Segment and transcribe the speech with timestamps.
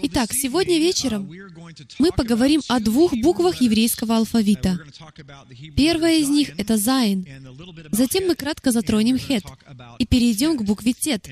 [0.00, 1.30] Итак, сегодня вечером
[1.98, 4.78] мы поговорим о двух буквах еврейского алфавита.
[5.76, 7.26] Первая из них— это Зайн.
[7.90, 9.44] Затем мы кратко затронем Хет
[9.98, 11.28] и перейдем к букве Тет.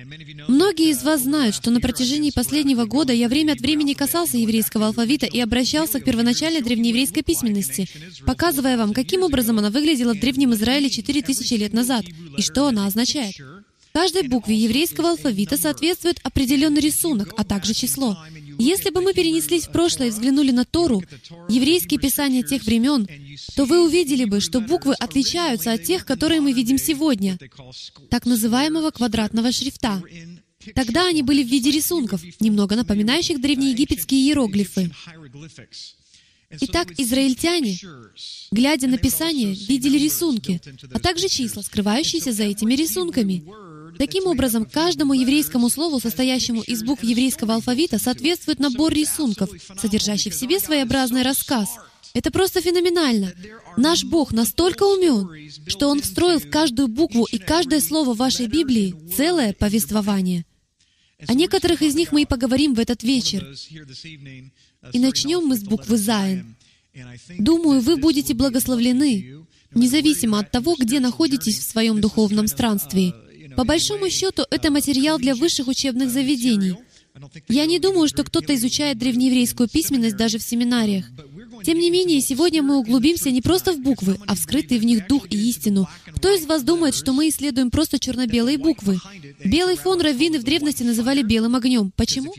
[0.49, 4.89] Многие из вас знают, что на протяжении последнего года я время от времени касался еврейского
[4.89, 7.89] алфавита и обращался к первоначальной древнееврейской письменности,
[8.27, 12.05] показывая вам, каким образом она выглядела в Древнем Израиле 4000 лет назад
[12.37, 13.35] и что она означает.
[13.93, 18.17] Каждой букве еврейского алфавита соответствует определенный рисунок, а также число.
[18.61, 21.03] Если бы мы перенеслись в прошлое и взглянули на Тору,
[21.49, 23.09] еврейские писания тех времен,
[23.57, 27.39] то вы увидели бы, что буквы отличаются от тех, которые мы видим сегодня,
[28.11, 30.03] так называемого квадратного шрифта.
[30.75, 34.91] Тогда они были в виде рисунков, немного напоминающих древнеегипетские иероглифы.
[36.51, 37.79] Итак, израильтяне,
[38.51, 40.61] глядя на Писание, видели рисунки,
[40.93, 43.45] а также числа, скрывающиеся за этими рисунками.
[44.01, 50.35] Таким образом, каждому еврейскому слову, состоящему из букв еврейского алфавита, соответствует набор рисунков, содержащий в
[50.35, 51.69] себе своеобразный рассказ.
[52.15, 53.35] Это просто феноменально.
[53.77, 58.95] Наш Бог настолько умен, что Он встроил в каждую букву и каждое слово вашей Библии
[59.15, 60.47] целое повествование.
[61.27, 63.55] О некоторых из них мы и поговорим в этот вечер.
[64.95, 66.57] И начнем мы с буквы «Зайн».
[67.39, 73.13] Думаю, вы будете благословлены, независимо от того, где находитесь в своем духовном странстве.
[73.57, 76.77] По большому счету, это материал для высших учебных заведений.
[77.49, 81.07] Я не думаю, что кто-то изучает древнееврейскую письменность даже в семинариях.
[81.65, 85.07] Тем не менее, сегодня мы углубимся не просто в буквы, а в скрытый в них
[85.07, 85.89] дух и истину.
[86.17, 88.99] Кто из вас думает, что мы исследуем просто черно-белые буквы?
[89.45, 91.93] Белый фон раввины в древности называли белым огнем.
[91.97, 92.35] Почему?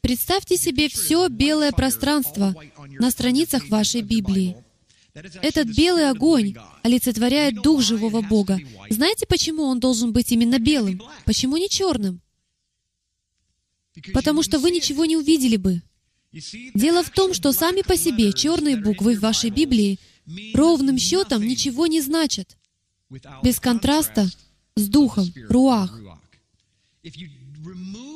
[0.00, 2.54] Представьте себе все белое пространство
[2.98, 4.56] на страницах вашей Библии.
[5.42, 8.58] Этот белый огонь олицетворяет Дух живого Бога.
[8.90, 11.02] Знаете, почему он должен быть именно белым?
[11.24, 12.20] Почему не черным?
[14.12, 15.82] Потому что вы ничего не увидели бы.
[16.74, 19.98] Дело в том, что сами по себе черные буквы в вашей Библии
[20.52, 22.58] ровным счетом ничего не значат.
[23.42, 24.28] Без контраста
[24.74, 25.98] с духом, руах.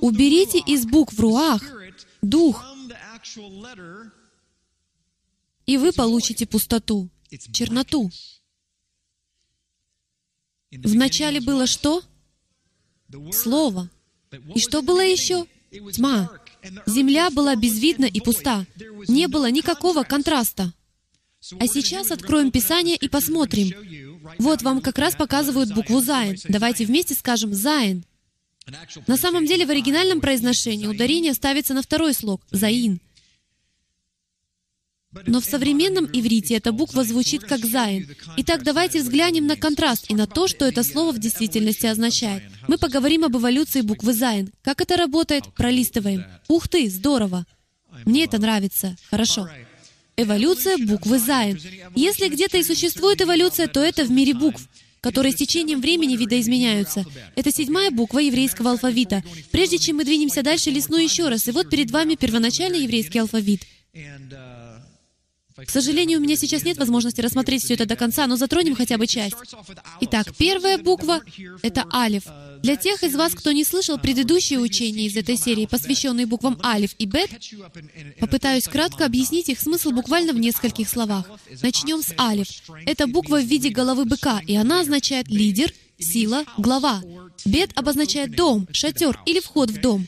[0.03, 1.63] Уберите из букв руах
[2.21, 2.63] дух,
[5.71, 7.09] и вы получите пустоту,
[7.53, 8.11] черноту.
[10.73, 12.03] Вначале было что?
[13.33, 13.89] Слово.
[14.57, 15.47] И что было еще?
[15.93, 16.29] Тьма.
[16.87, 18.67] Земля была безвидна и пуста.
[19.07, 20.73] Не было никакого контраста.
[21.61, 23.71] А сейчас откроем Писание и посмотрим.
[24.41, 26.37] Вот вам как раз показывают букву «Зайн».
[26.49, 28.05] Давайте вместе скажем «Зайн».
[29.07, 33.01] На самом деле в оригинальном произношении ударение ставится на второй слог «заин».
[35.27, 38.09] Но в современном иврите эта буква звучит как «зайн».
[38.37, 42.45] Итак, давайте взглянем на контраст и на то, что это слово в действительности означает.
[42.69, 44.53] Мы поговорим об эволюции буквы «зайн».
[44.63, 45.53] Как это работает?
[45.57, 46.25] Пролистываем.
[46.49, 47.45] Ух ты, здорово!
[48.05, 48.97] Мне это нравится.
[49.11, 49.49] Хорошо.
[50.17, 51.59] Эволюция буквы «зайн».
[51.97, 54.69] Если где-то и существует эволюция, то это в мире букв
[55.01, 57.07] которые с течением времени видоизменяются.
[57.35, 59.23] Это седьмая буква еврейского алфавита.
[59.51, 61.49] Прежде чем мы двинемся дальше, лесну еще раз.
[61.49, 63.63] И вот перед вами первоначальный еврейский алфавит.
[65.67, 68.99] К сожалению, у меня сейчас нет возможности рассмотреть все это до конца, но затронем хотя
[68.99, 69.37] бы часть.
[70.01, 71.21] Итак, первая буква—
[71.63, 72.25] это алиф.
[72.63, 76.95] Для тех из вас, кто не слышал предыдущие учения из этой серии, посвященные буквам алиф
[76.99, 77.31] и бет,
[78.19, 81.25] попытаюсь кратко объяснить их смысл буквально в нескольких словах.
[81.63, 82.49] Начнем с алиф.
[82.87, 87.03] Это буква в виде головы быка, и она означает лидер, сила, глава.
[87.45, 90.07] Бет обозначает дом, шатер или вход в дом.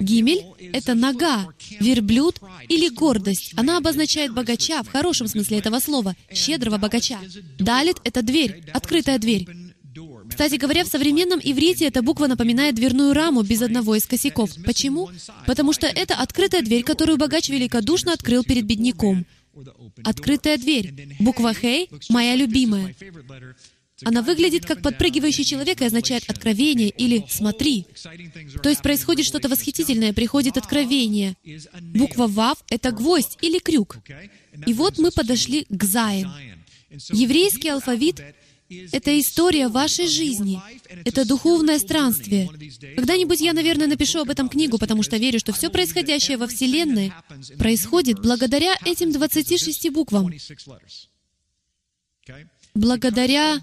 [0.00, 1.48] Гимель— это нога,
[1.80, 3.52] верблюд или гордость.
[3.56, 7.18] Она обозначает богача в хорошем смысле этого слова, щедрого богача.
[7.58, 9.46] Далит— это дверь, открытая дверь.
[10.28, 14.50] Кстати говоря, в современном иврите эта буква напоминает дверную раму без одного из косяков.
[14.64, 15.10] Почему?
[15.46, 19.26] Потому что это открытая дверь, которую богач великодушно открыл перед бедняком.
[20.04, 21.16] Открытая дверь.
[21.18, 22.94] Буква «Хей»— моя любимая.
[24.04, 27.86] Она выглядит как подпрыгивающий человек и означает «откровение» или «смотри».
[28.62, 31.36] То есть происходит что-то восхитительное, приходит откровение.
[31.80, 33.98] Буква «Вав»— это гвоздь или крюк.
[34.66, 36.30] И вот мы подошли к «Зайн».
[37.12, 38.22] Еврейский алфавит—
[38.92, 40.60] это история вашей жизни.
[41.04, 42.48] Это духовное странствие.
[42.96, 47.12] Когда-нибудь я, наверное, напишу об этом книгу, потому что верю, что все происходящее во Вселенной
[47.58, 50.32] происходит благодаря этим 26 буквам
[52.78, 53.60] благодаря...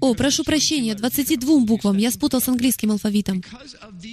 [0.00, 3.42] О, прошу прощения, 22 буквам, я спутал с английским алфавитом.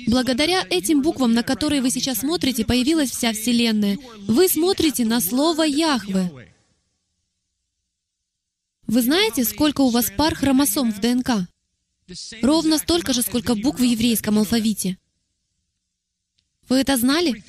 [0.07, 3.97] Благодаря этим буквам, на которые вы сейчас смотрите, появилась вся Вселенная.
[4.27, 6.31] Вы смотрите на слово Яхве.
[8.87, 11.47] Вы знаете, сколько у вас пар хромосом в ДНК?
[12.41, 14.97] Ровно столько же, сколько букв в еврейском алфавите.
[16.69, 17.43] Вы это знали?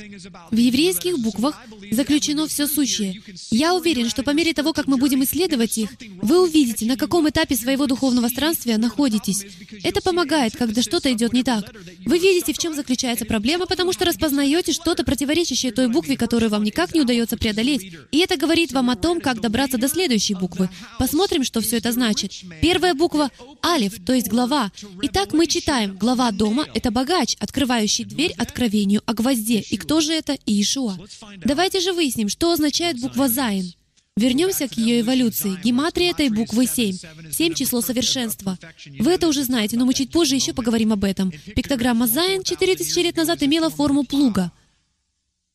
[0.50, 1.56] В еврейских буквах
[1.90, 3.20] заключено все сущее.
[3.50, 5.90] Я уверен, что по мере того, как мы будем исследовать их,
[6.22, 9.44] вы увидите, на каком этапе своего духовного странствия находитесь.
[9.82, 11.64] Это помогает, когда что-то идет не так.
[12.04, 16.62] Вы видите, в чем заключается проблема, потому что распознаете что-то противоречащее той букве, которую вам
[16.62, 17.92] никак не удается преодолеть.
[18.12, 20.68] И это говорит вам о том, как добраться до следующей буквы.
[20.98, 22.32] Посмотрим, что все это значит.
[22.62, 23.30] Первая буква—
[23.64, 24.70] Алиф, то есть глава.
[25.02, 29.60] Итак, мы читаем, глава дома— это богач, открывающий дверь откровению о гвозде.
[29.60, 30.36] И кто же это?
[30.44, 30.98] Иешуа.
[31.38, 33.72] Давайте же выясним, что означает буква «Зайн».
[34.16, 35.58] Вернемся к ее эволюции.
[35.64, 36.96] Гематрия этой буквы 7.
[37.32, 38.58] 7— число совершенства.
[38.98, 41.32] Вы это уже знаете, но мы чуть позже еще поговорим об этом.
[41.56, 44.52] Пиктограмма Зайн 4000 лет назад имела форму плуга.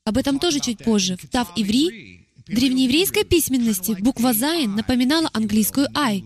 [0.04, 1.18] Об этом тоже чуть позже.
[1.22, 6.24] В Ктав-Иври, древнееврейской письменности, буква Зайн напоминала английскую «I».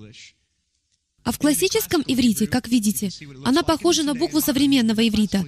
[1.27, 3.09] А в классическом иврите, как видите,
[3.43, 5.43] она похожа на букву современного иврита.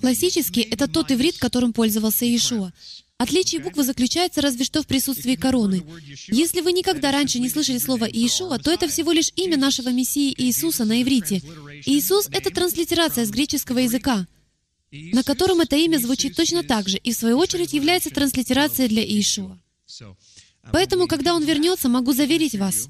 [0.00, 2.72] Классический— это тот иврит, которым пользовался Иешуа.
[3.16, 5.84] Отличие буквы заключается разве что в присутствии короны.
[6.26, 10.34] Если вы никогда раньше не слышали слово Иешуа, то это всего лишь имя нашего Мессии
[10.36, 11.40] Иисуса на иврите.
[11.86, 14.26] Иисус— это транслитерация с греческого языка,
[14.90, 19.04] на котором это имя звучит точно так же, и в свою очередь является транслитерацией для
[19.04, 19.56] Иешуа.
[20.72, 22.88] Поэтому, когда Он вернется, могу заверить вас,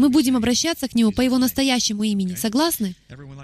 [0.00, 2.34] мы будем обращаться к Нему по Его настоящему имени.
[2.34, 2.96] Согласны?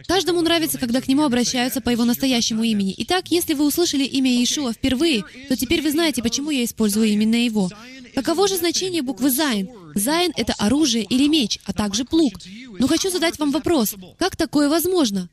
[0.09, 2.95] Каждому нравится, когда к Нему обращаются по Его настоящему имени.
[2.99, 7.37] Итак, если вы услышали имя Иешуа впервые, то теперь вы знаете, почему я использую именно
[7.37, 7.71] его.
[8.15, 9.69] Каково же значение буквы «Зайн»?
[9.95, 12.33] «Зайн»— это оружие или меч, а также плуг.
[12.79, 13.95] Но хочу задать вам вопрос.
[14.19, 15.29] Как такое возможно?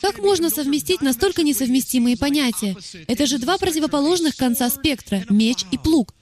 [0.00, 2.76] Как можно совместить настолько несовместимые понятия?
[3.08, 6.14] Это же два противоположных конца спектра— меч и плуг.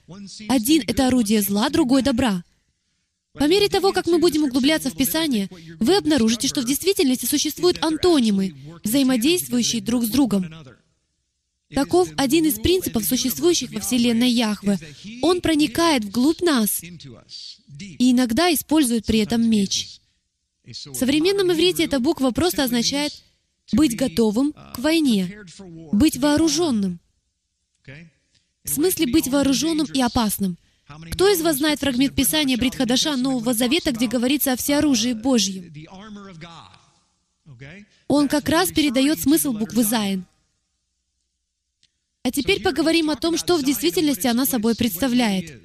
[0.47, 2.43] Один— это орудие зла, другой— добра.
[3.39, 5.49] По мере того, как мы будем углубляться в Писание,
[5.79, 10.53] вы обнаружите, что в действительности существуют антонимы, взаимодействующие друг с другом.
[11.73, 14.79] Таков один из принципов, существующих во Вселенной Яхве.
[15.21, 19.99] Он проникает вглубь нас и иногда использует при этом меч.
[20.63, 23.13] В современном иврите эта буква просто означает
[23.73, 25.39] «быть готовым к войне»,
[25.91, 26.99] «быть вооруженным».
[28.63, 30.57] В смысле быть вооруженным и опасным—
[31.11, 35.73] кто из вас знает фрагмент Писания Бритхадаша Нового Завета, где говорится о всеоружии Божьем?
[38.07, 40.25] Он как раз передает смысл буквы «Зайн».
[42.23, 45.61] А теперь поговорим о том, что в действительности она собой представляет.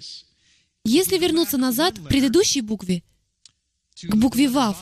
[0.84, 3.02] Если вернуться назад к предыдущей букве,
[4.00, 4.76] к букве «Вав»,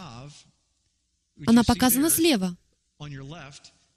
[1.46, 2.56] она показана слева.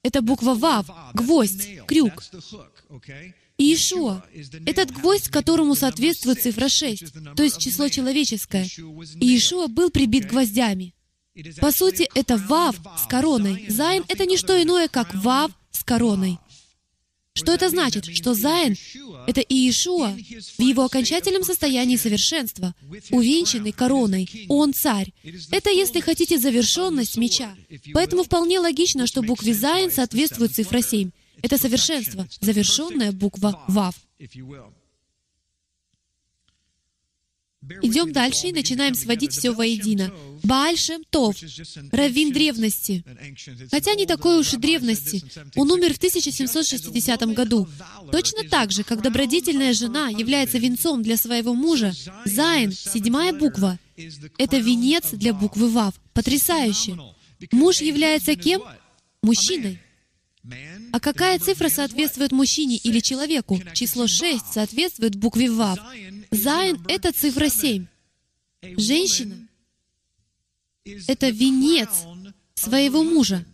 [0.01, 2.23] Это буква «Вав», гвоздь, крюк.
[3.63, 4.23] Иешуа—
[4.65, 8.65] этот гвоздь, которому соответствует цифра 6, то есть число человеческое.
[9.19, 10.93] Иешуа был прибит гвоздями.
[11.61, 13.65] По сути, это Вав с короной.
[13.69, 16.37] Зайн— это не что иное, как Вав с короной.
[17.35, 18.05] Что это значит?
[18.05, 18.75] Что Зайн—
[19.27, 20.15] это Иешуа
[20.57, 22.75] в его окончательном состоянии совершенства,
[23.09, 24.29] увенчанный короной.
[24.49, 25.13] Он царь.
[25.49, 27.55] Это, если хотите, завершенность меча.
[27.93, 31.09] Поэтому вполне логично, что букве Зайн соответствует цифра 7.
[31.43, 33.95] Это совершенство, завершенная буква «Вав».
[37.81, 40.11] Идем дальше и начинаем сводить все воедино.
[40.43, 40.77] Бааль
[41.09, 41.35] Тов,
[41.91, 43.03] раввин древности.
[43.71, 45.23] Хотя не такой уж и древности.
[45.55, 47.67] Он умер в 1760 году.
[48.11, 51.93] Точно так же, как добродетельная жена является венцом для своего мужа,
[52.25, 53.79] Зайн, седьмая буква,
[54.37, 55.93] это венец для буквы Вав.
[56.13, 56.97] Потрясающе.
[57.51, 58.61] Муж является кем?
[59.21, 59.79] Мужчиной.
[60.91, 63.61] А какая цифра соответствует мужчине или человеку?
[63.73, 65.79] Число 6 соответствует букве ВАВ.
[66.31, 67.87] Зайн— это цифра 7.
[68.77, 69.47] Женщина—
[71.07, 71.89] это венец
[72.55, 73.45] своего мужа.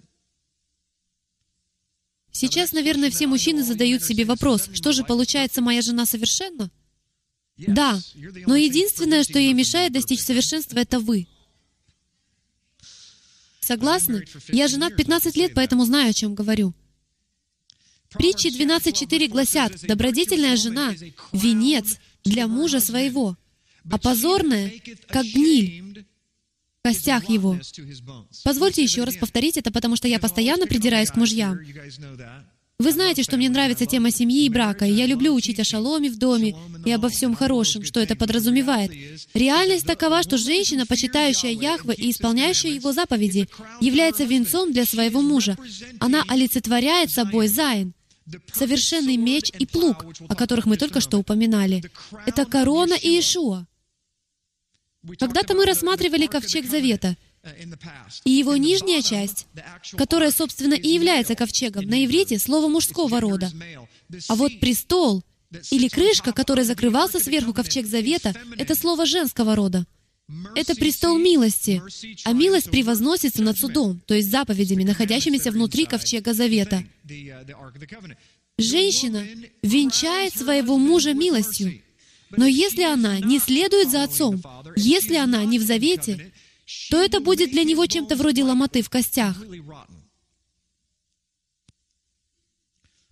[2.32, 6.72] Сейчас, наверное, все мужчины задают себе вопрос, что же получается, моя жена совершенна?
[7.58, 8.00] Да,
[8.48, 11.28] но единственное, что ей мешает достичь совершенства, это вы.
[13.60, 14.26] Согласны?
[14.48, 16.74] Я женат 15 лет, поэтому знаю, о чем говорю.
[18.14, 20.96] Притчи 12.4 гласят, «Добродетельная жена—
[21.32, 23.38] венец для мужа своего,
[23.90, 24.74] а позорная,
[25.08, 26.06] как гниль
[26.80, 27.60] в костях его».
[28.44, 31.60] Позвольте еще раз повторить это, потому что я постоянно придираюсь к мужьям.
[32.80, 36.10] Вы знаете, что мне нравится тема семьи и брака, и я люблю учить о шаломе
[36.10, 38.92] в доме и обо всем хорошем, что это подразумевает.
[39.34, 43.50] Реальность такова, что женщина, почитающая Яхве и исполняющая его заповеди,
[43.82, 45.58] является венцом для своего мужа.
[46.00, 47.94] Она олицетворяет собой Зайн,
[48.54, 51.84] совершенный меч и плуг, о которых мы только что упоминали.
[52.26, 53.66] Это корона и Иешуа.
[55.18, 57.16] Когда-то мы рассматривали ковчег Завета—
[58.26, 59.48] и его нижняя часть,
[59.98, 63.52] которая, собственно, и является ковчегом, на иврите слово мужского рода.
[64.28, 65.24] А вот престол
[65.72, 69.86] или крышка, которая закрывался сверху ковчег завета, это слово женского рода.
[70.56, 71.82] Это престол милости,
[72.24, 76.84] а милость превозносится над судом, то есть заповедями, находящимися внутри ковчега завета.
[78.58, 79.26] Женщина
[79.64, 81.82] венчает своего мужа милостью,
[82.32, 84.42] но если она не следует за отцом,
[84.76, 86.32] если она не в завете,
[86.92, 89.36] то это будет для него чем-то вроде ломоты в костях.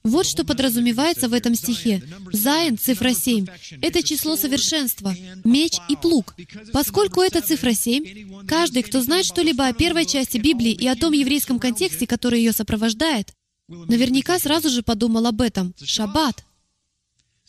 [0.08, 2.02] Вот что подразумевается в этом стихе.
[2.32, 3.46] Зайн, цифра 7,
[3.82, 6.34] это число совершенства, меч и плуг.
[6.72, 11.12] Поскольку это цифра 7, каждый, кто знает что-либо о первой части Библии и о том
[11.12, 13.34] еврейском контексте, который ее сопровождает,
[13.68, 15.74] наверняка сразу же подумал об этом.
[15.84, 16.46] Шаббат.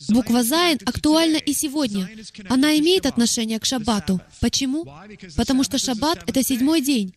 [0.09, 2.09] Буква Зайн актуальна и сегодня.
[2.49, 4.19] Она имеет отношение к Шаббату.
[4.41, 4.85] Почему?
[5.37, 7.13] Потому что Шаббат— это седьмой день.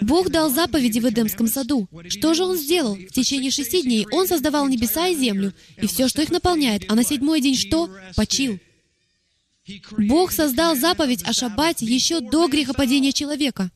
[0.00, 1.88] Бог дал заповеди в Эдемском саду.
[2.08, 2.94] Что же Он сделал?
[2.94, 6.94] В течение шести дней Он создавал небеса и землю, и все, что их наполняет, а
[6.94, 7.90] на седьмой день что?
[8.16, 8.58] Почил.
[9.98, 13.70] Бог создал заповедь о шаббате еще до грехопадения человека.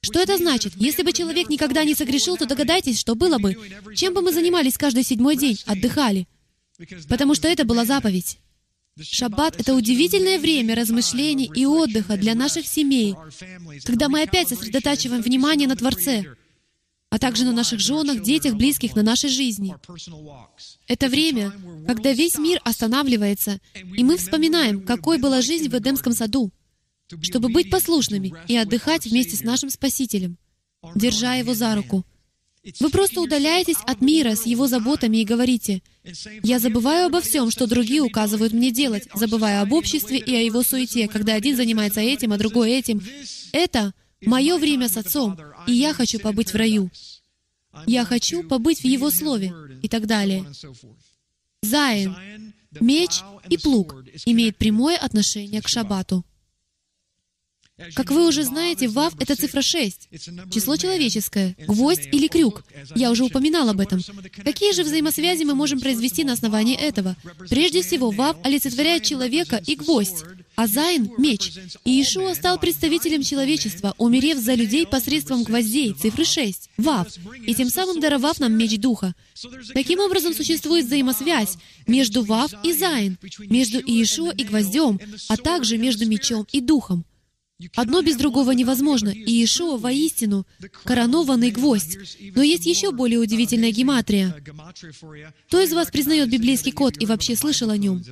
[0.00, 0.72] Что это значит?
[0.76, 3.56] Если бы человек никогда не согрешил, то догадайтесь, что было бы.
[3.94, 5.58] Чем бы мы занимались каждый седьмой день?
[5.66, 6.26] Отдыхали.
[7.08, 8.38] Потому что это была заповедь.
[9.00, 13.14] Шаббат— это удивительное время размышлений и отдыха для наших семей,
[13.84, 16.24] когда мы опять сосредотачиваем внимание на Творце,
[17.10, 19.74] а также на наших женах, детях, близких, на нашей жизни.
[20.88, 21.52] Это время,
[21.86, 26.50] когда весь мир останавливается, и мы вспоминаем, какой была жизнь в Эдемском саду,
[27.20, 30.38] чтобы быть послушными и отдыхать вместе с нашим Спасителем,
[30.94, 32.04] держа Его за руку—
[32.80, 35.82] вы просто удаляетесь от мира с его заботами и говорите,
[36.42, 40.62] «Я забываю обо всем, что другие указывают мне делать, забываю об обществе и о его
[40.62, 43.02] суете, когда один занимается этим, а другой этим.
[43.52, 43.92] Это
[44.24, 46.90] мое время с Отцом, и я хочу побыть в раю.
[47.86, 50.44] Я хочу побыть в Его Слове» и так далее.
[51.62, 53.94] Заин, меч и плуг
[54.24, 56.24] имеют прямое отношение к шаббату.
[57.94, 60.08] Как вы уже знаете, ВАВ— это цифра 6,
[60.50, 62.64] число человеческое, гвоздь или крюк.
[62.94, 64.00] Я уже упоминал об этом.
[64.42, 67.16] Какие же взаимосвязи мы можем произвести на основании этого?
[67.50, 71.52] Прежде всего, ВАВ олицетворяет человека и гвоздь, а Зайн— меч.
[71.84, 77.08] И Иешуа стал представителем человечества, умерев за людей посредством гвоздей, цифры 6, ВАВ,
[77.46, 79.14] и тем самым даровав нам меч Духа.
[79.74, 83.18] Таким образом, существует взаимосвязь между ВАВ и Зайн,
[83.50, 87.04] между Иешуа и гвоздем, а также между мечом и Духом.
[87.74, 90.46] Одно без другого невозможно, и Иешуа воистину
[90.84, 91.96] коронованный гвоздь.
[92.34, 94.36] Но есть еще более удивительная гематрия.
[95.48, 98.02] Кто из вас признает библейский код и вообще слышал о нем?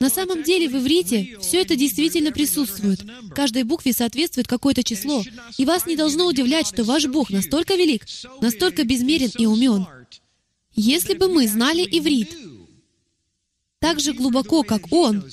[0.00, 3.04] На самом деле в иврите все это действительно присутствует.
[3.34, 5.22] Каждой букве соответствует какое-то число.
[5.56, 8.04] И вас не должно удивлять, что ваш Бог настолько велик,
[8.40, 9.86] настолько безмерен и умен.
[10.74, 12.36] Если бы мы знали иврит
[13.78, 15.24] так же глубоко, как Он,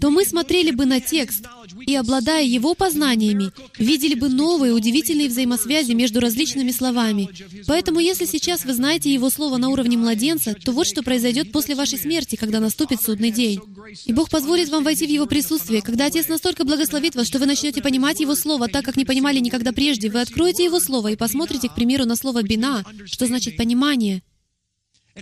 [0.00, 1.44] то мы смотрели бы на текст
[1.86, 7.28] и, обладая его познаниями, видели бы новые удивительные взаимосвязи между различными словами.
[7.66, 11.74] Поэтому, если сейчас вы знаете его слово на уровне младенца, то вот что произойдет после
[11.74, 13.60] вашей смерти, когда наступит судный день.
[14.06, 15.82] И Бог позволит вам войти в его присутствие.
[15.82, 19.38] Когда Отец настолько благословит вас, что вы начнете понимать его слово так, как не понимали
[19.38, 23.56] никогда прежде, вы откроете его слово и посмотрите, к примеру, на слово «бина», что значит
[23.56, 24.22] «понимание».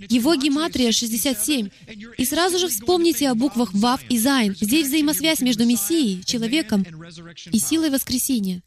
[0.09, 1.69] Его гематрия 67.
[2.17, 4.55] И сразу же вспомните о буквах Вав и Зайн.
[4.59, 6.85] Здесь взаимосвязь между Мессией, человеком,
[7.51, 8.63] и силой воскресения.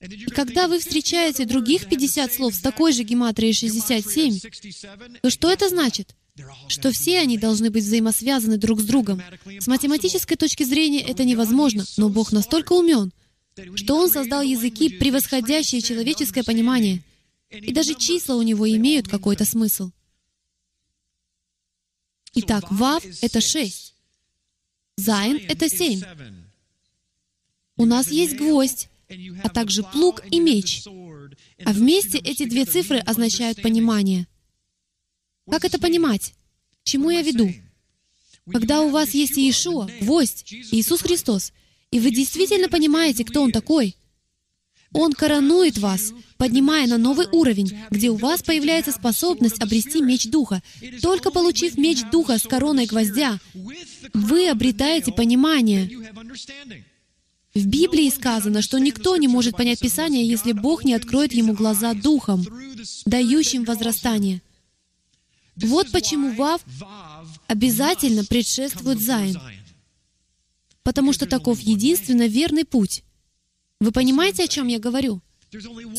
[0.00, 4.40] И когда вы встречаете других 50 слов с такой же гематрией 67,
[5.22, 6.14] то что это значит?
[6.68, 9.22] Что все они должны быть взаимосвязаны друг с другом.
[9.58, 13.10] С математической точки зрения это невозможно, но Бог настолько умен,
[13.74, 17.02] что Он создал языки, превосходящие человеческое понимание.
[17.50, 19.92] И даже числа у Него имеют какой-то смысл.
[22.38, 23.94] Итак, Вав— это шесть.
[24.96, 26.02] Зайн— это семь.
[27.76, 28.88] У нас есть гвоздь,
[29.42, 30.84] а также плуг и меч.
[31.64, 34.26] А вместе эти две цифры означают понимание.
[35.50, 36.34] Как это понимать?
[36.84, 37.52] чему я веду?
[38.52, 41.52] Когда у вас есть Иешуа, гвоздь, Иисус Христос,
[41.90, 43.96] и вы действительно понимаете, кто Он такой—
[44.96, 50.62] он коронует вас, поднимая на новый уровень, где у вас появляется способность обрести меч Духа.
[51.02, 53.38] Только получив меч Духа с короной гвоздя,
[54.14, 55.90] вы обретаете понимание.
[57.54, 61.94] В Библии сказано, что никто не может понять Писание, если Бог не откроет ему глаза
[61.94, 62.44] Духом,
[63.04, 64.42] дающим возрастание.
[65.56, 66.62] Вот почему Вав
[67.46, 69.38] обязательно предшествует Зайн,
[70.82, 73.02] потому что таков единственно верный путь.
[73.80, 75.20] Вы понимаете, о чем я говорю?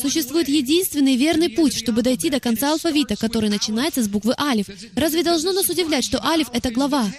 [0.00, 4.68] Существует единственный верный путь, чтобы дойти до конца алфавита, который начинается с буквы Алиф.
[4.94, 7.10] Разве должно нас удивлять, что Алиф— это глава?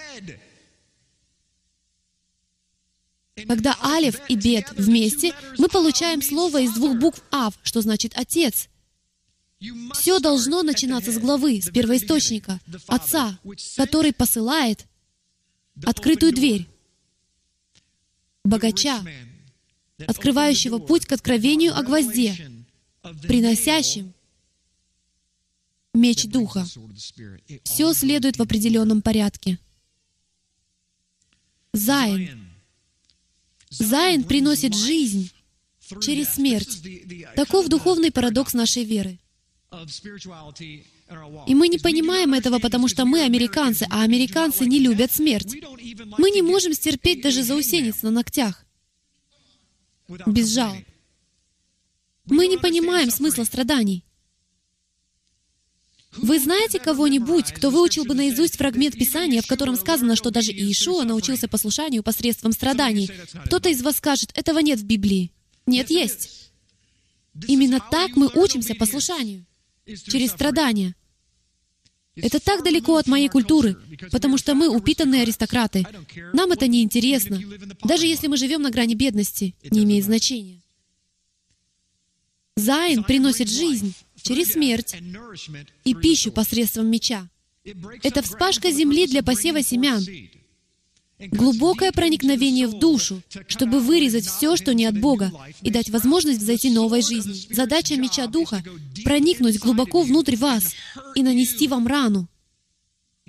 [3.48, 8.68] Когда Алиф и Бет вместе, мы получаем слово из двух букв Ав, что значит «отец».
[9.94, 13.38] Все должно начинаться с главы, с первоисточника, Отца,
[13.76, 14.86] который посылает
[15.86, 16.68] открытую дверь,
[18.46, 19.04] богача,
[20.08, 22.52] открывающего путь к откровению о гвозде,
[23.24, 24.14] приносящим
[25.94, 26.66] меч Духа.
[27.64, 29.60] Все следует в определенном порядке.
[31.74, 32.50] Зайн.
[33.70, 35.32] Зайн приносит жизнь
[36.02, 36.82] через смерть.
[37.36, 39.20] Таков духовный парадокс нашей веры.
[41.48, 45.56] И мы не понимаем этого, потому что мы американцы, а американцы не любят смерть.
[46.18, 48.66] Мы не можем стерпеть даже заусенец на ногтях.
[50.26, 50.84] Без жалоб.
[52.26, 54.04] Мы не понимаем смысла страданий.
[56.16, 61.04] Вы знаете кого-нибудь, кто выучил бы наизусть фрагмент Писания, в котором сказано, что даже Иешуа
[61.04, 63.10] научился послушанию посредством страданий?
[63.46, 65.32] Кто-то из вас скажет, этого нет в Библии.
[65.68, 66.52] Нет, есть.
[67.48, 69.46] Именно так мы учимся послушанию
[69.86, 70.96] через страдания.
[72.22, 73.78] Это так далеко от моей культуры,
[74.12, 75.86] потому что мы упитанные аристократы.
[76.34, 77.40] Нам это не интересно.
[77.84, 80.62] Даже если мы живем на грани бедности, не имеет значения.
[82.56, 84.96] Зайн приносит жизнь через смерть
[85.86, 87.30] и пищу посредством меча.
[88.04, 90.04] Это вспашка земли для посева семян
[91.20, 96.70] глубокое проникновение в душу, чтобы вырезать все, что не от Бога, и дать возможность взойти
[96.70, 97.54] новой жизни.
[97.54, 98.64] Задача меча Духа—
[99.04, 100.74] проникнуть глубоко внутрь вас
[101.16, 102.28] и нанести вам рану.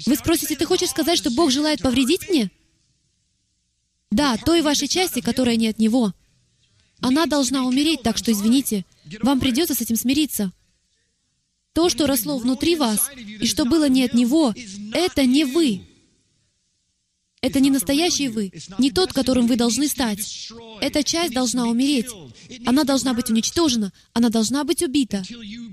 [0.06, 2.50] Вы спросите, ты хочешь сказать, что Бог желает повредить мне?
[4.10, 6.14] Да, той вашей части, которая не от Него.
[7.00, 8.84] Она должна умереть, так что, извините,
[9.22, 10.52] вам придется с этим смириться.
[11.72, 14.54] То, что росло внутри вас, и что было не от Него,
[14.92, 15.82] это не вы.
[17.42, 20.50] Это не настоящий вы, не тот, которым вы должны стать.
[20.82, 22.08] Эта часть должна умереть.
[22.66, 25.22] Она должна быть уничтожена, она должна быть убита.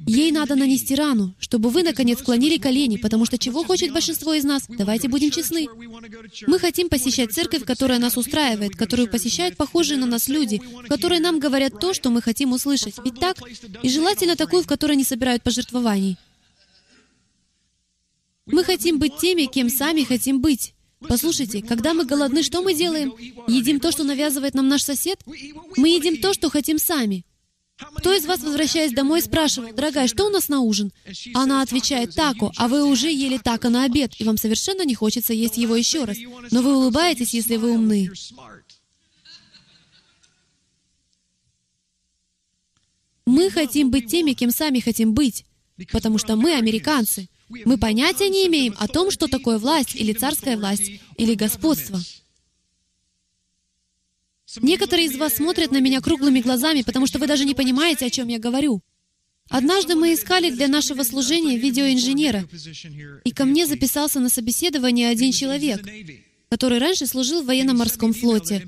[0.05, 4.45] Ей надо нанести рану, чтобы вы, наконец, склонили колени, потому что чего хочет большинство из
[4.45, 4.63] нас?
[4.69, 5.67] Давайте будем честны.
[6.47, 11.19] Мы хотим посещать церковь, которая нас устраивает, которую посещают похожие на нас люди, в которой
[11.19, 12.95] нам говорят то, что мы хотим услышать.
[13.03, 13.37] Ведь так?
[13.83, 16.15] И желательно такую, в которой не собирают пожертвований.
[18.45, 20.73] Мы хотим быть теми, кем сами хотим быть.
[20.99, 23.13] Послушайте, когда мы голодны, что мы делаем?
[23.47, 25.19] Едим то, что навязывает нам наш сосед?
[25.75, 27.23] Мы едим то, что хотим сами.
[27.77, 30.91] Кто из вас, возвращаясь домой, спрашивал, «Дорогая, что у нас на ужин?»
[31.35, 35.33] Она отвечает, «Тако», а вы уже ели тако на обед, и вам совершенно не хочется
[35.33, 36.17] есть его еще раз.
[36.49, 38.09] Но вы улыбаетесь, если вы умны.
[43.27, 45.45] Мы хотим быть теми, кем сами хотим быть,
[45.91, 47.29] потому что мы американцы.
[47.49, 51.99] Мы понятия не имеем о том, что такое власть или царская власть или господство.
[54.61, 58.09] Некоторые из вас смотрят на меня круглыми глазами, потому что вы даже не понимаете, о
[58.09, 58.81] чем я говорю.
[59.49, 62.47] Однажды мы искали для нашего служения видеоинженера,
[63.23, 65.81] и ко мне записался на собеседование один человек
[66.49, 68.67] который раньше служил в военно-морском флоте.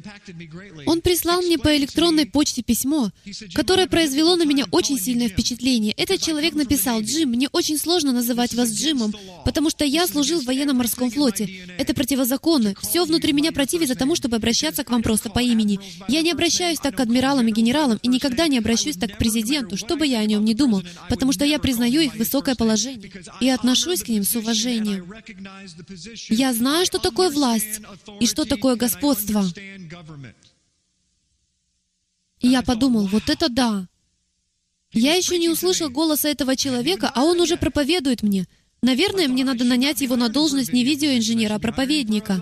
[0.86, 3.12] Он прислал мне по электронной почте письмо,
[3.54, 5.94] которое произвело на меня очень сильное впечатление.
[5.94, 9.14] Этот человек написал, «Джим, мне очень сложно называть вас Джимом,
[9.46, 11.50] потому что я служил в военно-морском флоте.
[11.78, 12.74] Это противозаконно.
[12.82, 15.80] Все внутри меня противится тому, чтобы обращаться к вам просто по имени.
[16.08, 19.78] Я не обращаюсь так к адмиралам и генералам, и никогда не обращусь так к президенту,
[19.78, 23.50] что бы я о нем ни думал, потому что я признаю их высокое положение и
[23.50, 25.12] отношусь к ним с уважением.
[26.30, 29.46] Я знаю, что такое власть, власть и что такое господство.
[32.40, 33.88] И я подумал, вот это да!
[34.92, 38.48] Я еще не услышал голоса этого человека, а он уже проповедует мне.
[38.82, 42.42] Наверное, мне надо нанять его на должность не видеоинженера, а проповедника.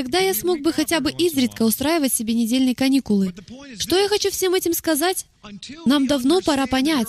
[0.00, 3.34] Тогда я смог бы хотя бы изредка устраивать себе недельные каникулы.
[3.78, 5.26] Что я хочу всем этим сказать?
[5.84, 7.08] Нам давно пора понять,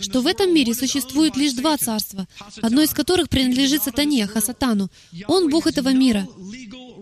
[0.00, 2.26] что в этом мире существует лишь два царства,
[2.62, 4.88] одно из которых принадлежит сатане, Хасатану.
[5.28, 6.26] Он Бог этого мира.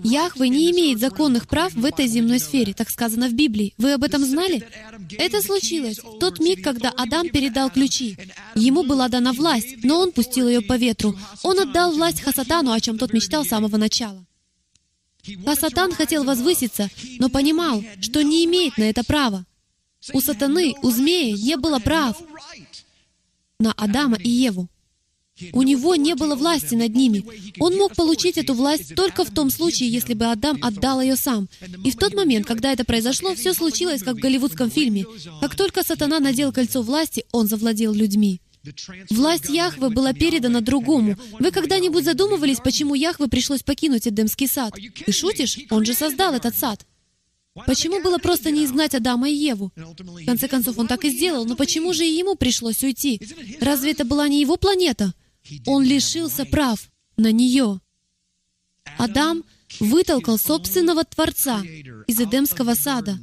[0.02, 3.72] Яхве не имеет законных прав в этой земной сфере, так сказано в Библии.
[3.78, 4.66] Вы об этом знали?
[5.16, 8.18] Это случилось в тот миг, когда Адам передал ключи.
[8.56, 11.16] Ему была дана власть, но он пустил ее по ветру.
[11.44, 14.26] Он отдал власть Хасатану, о чем тот мечтал с самого начала.
[15.46, 19.46] А Сатан хотел возвыситься, но понимал, что не имеет на это права.
[20.12, 22.20] У сатаны, у змея не было прав
[23.58, 24.68] на Адама и Еву.
[25.52, 27.24] У него не было власти над ними.
[27.58, 31.48] Он мог получить эту власть только в том случае, если бы Адам отдал ее сам.
[31.84, 35.06] И в тот момент, когда это произошло, все случилось, как в голливудском фильме.
[35.40, 38.40] Как только сатана надел кольцо власти, он завладел людьми.
[39.10, 41.16] Власть Яхвы была передана другому.
[41.38, 44.74] Вы когда-нибудь задумывались, почему Яхве пришлось покинуть Эдемский сад?
[44.74, 45.58] Ты шутишь?
[45.70, 46.86] Он же создал этот сад.
[47.66, 49.72] Почему было просто не изгнать Адама и Еву?
[49.76, 53.20] В конце концов, он так и сделал, но почему же и ему пришлось уйти?
[53.60, 55.14] Разве это была не его планета?
[55.66, 57.80] Он лишился прав на нее.
[58.98, 59.44] Адам
[59.78, 61.62] вытолкал собственного Творца
[62.06, 63.18] из Эдемского сада,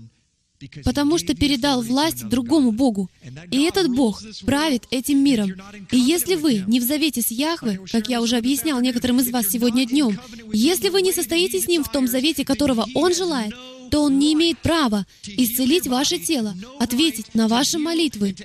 [0.84, 3.10] потому что передал власть другому Богу.
[3.52, 5.54] И этот Бог правит этим миром.
[5.92, 9.48] И если вы не в завете с Яхве, как я уже объяснял некоторым из вас
[9.48, 10.20] сегодня днем,
[10.52, 13.54] если вы не состоите с Ним в том завете, которого Он желает,
[13.92, 18.36] то Он не имеет права исцелить ваше тело, ответить на ваши молитвы.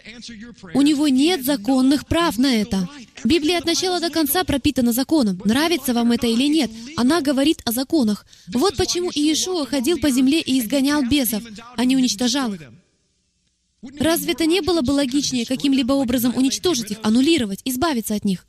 [0.74, 2.88] У Него нет законных прав на это.
[3.24, 5.40] Библия от начала до конца пропитана законом.
[5.44, 8.26] Нравится вам это или нет, она говорит о законах.
[8.48, 11.42] Вот почему Иешуа ходил по земле и изгонял бесов,
[11.76, 12.62] а не уничтожал их.
[14.00, 18.46] Разве это не было бы логичнее каким-либо образом уничтожить их, аннулировать, избавиться от них?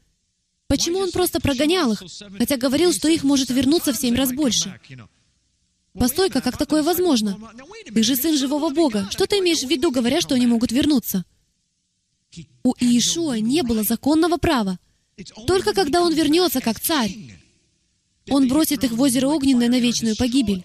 [0.67, 2.03] Почему он просто прогонял их,
[2.37, 4.79] хотя говорил, что их может вернуться в семь раз больше?
[5.99, 7.37] Постой-ка, как такое возможно?
[7.93, 9.07] Ты же сын живого Бога.
[9.11, 11.25] Что ты имеешь в виду, говоря, что они могут вернуться?
[12.63, 14.79] У Иешуа не было законного права.
[15.47, 17.15] Только когда он вернется как царь,
[18.29, 20.63] он бросит их в озеро огненное на вечную погибель.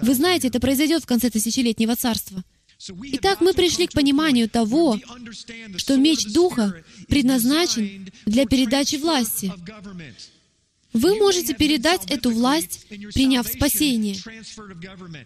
[0.00, 2.42] Вы знаете, это произойдет в конце тысячелетнего царства.
[2.88, 4.98] Итак, мы пришли к пониманию того,
[5.76, 9.52] что меч Духа предназначен для передачи власти.
[10.92, 14.16] Вы можете передать эту власть, приняв спасение.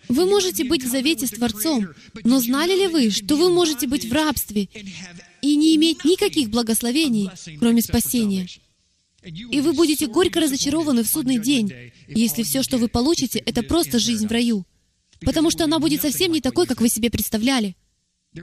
[0.08, 1.88] Вы можете быть в завете с Творцом,
[2.24, 4.68] но знали ли вы, что вы можете быть в рабстве
[5.42, 8.48] и не иметь никаких благословений, кроме спасения?
[9.24, 11.72] И вы будете горько разочарованы в судный день,
[12.06, 14.64] если все, что вы получите, это просто жизнь в раю.
[15.20, 17.74] Потому что она будет совсем не такой, как вы себе представляли.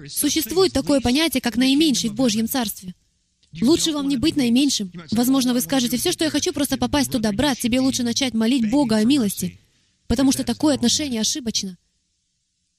[0.09, 2.95] Существует такое понятие, как наименьший в Божьем Царстве.
[3.61, 4.91] Лучше вам не быть наименьшим.
[5.11, 7.31] Возможно, вы скажете, все, что я хочу, просто попасть туда.
[7.31, 9.59] Брат, тебе лучше начать молить Бога о милости.
[10.07, 11.77] Потому что такое отношение ошибочно.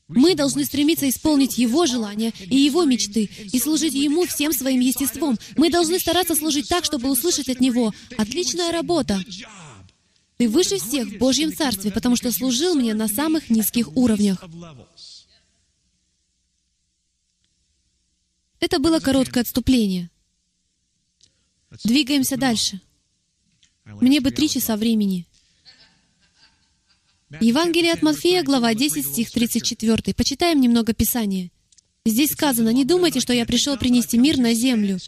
[0.08, 5.38] Мы должны стремиться исполнить Его желания и Его мечты, и служить Ему всем своим естеством.
[5.56, 9.22] Мы должны стараться служить так, чтобы услышать от Него «Отличная работа!
[10.36, 14.44] Ты выше всех в Божьем Царстве, потому что служил мне на самых низких уровнях».
[18.60, 20.10] Это было короткое отступление.
[21.82, 22.80] Двигаемся дальше.
[23.84, 25.26] Мне бы три часа времени.
[27.40, 30.14] Евангелие от Матфея, глава 10, стих 34.
[30.14, 31.50] Почитаем немного Писания.
[32.06, 34.98] Здесь сказано, «Не думайте, что я пришел принести мир на землю.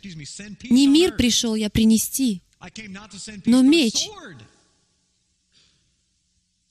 [0.71, 2.43] Не мир пришел я принести,
[3.45, 4.09] но меч».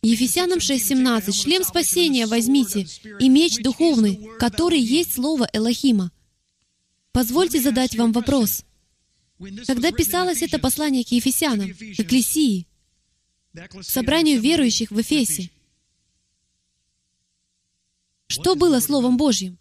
[0.01, 1.31] Ефесянам 6.17.
[1.31, 2.87] «Шлем спасения возьмите,
[3.19, 6.11] и меч духовный, который есть слово Элохима».
[7.11, 8.65] Позвольте задать вам вопрос.
[9.67, 12.67] Когда писалось это послание к Ефесянам, к Экклесии,
[13.81, 15.49] собранию верующих в Эфесе,
[18.27, 19.57] что было Словом Божьим?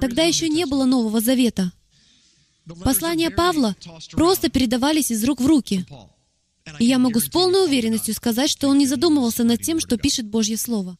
[0.00, 1.72] Тогда еще не было Нового Завета.
[2.82, 3.76] Послания Павла
[4.12, 5.86] просто передавались из рук в руки.
[6.78, 10.26] И я могу с полной уверенностью сказать, что он не задумывался над тем, что пишет
[10.26, 10.96] Божье Слово.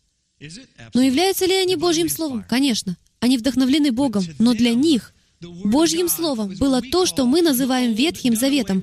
[0.92, 2.44] Но являются ли они Божьим Словом?
[2.44, 2.96] Конечно.
[3.20, 5.13] Они вдохновлены Богом, но для них
[5.64, 8.82] Божьим Словом было то, что мы называем Ветхим Заветом,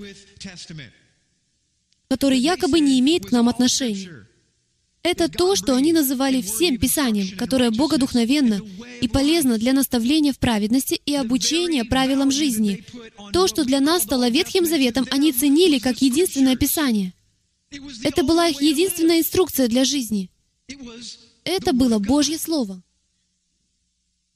[2.10, 4.28] который якобы не имеет к нам отношения.
[5.04, 8.62] Это то, что они называли всем Писанием, которое богодухновенно
[9.02, 12.84] и полезно для наставления в праведности и обучения правилам жизни.
[13.34, 17.14] То, что для нас стало Ветхим Заветом, они ценили как единственное Писание.
[18.04, 20.30] Это была их единственная инструкция для жизни.
[21.44, 22.84] Это было Божье Слово.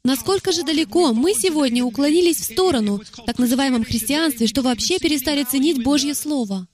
[0.05, 5.83] Насколько же далеко мы сегодня уклонились в сторону, так называемом христианстве, что вообще перестали ценить
[5.83, 6.67] Божье Слово?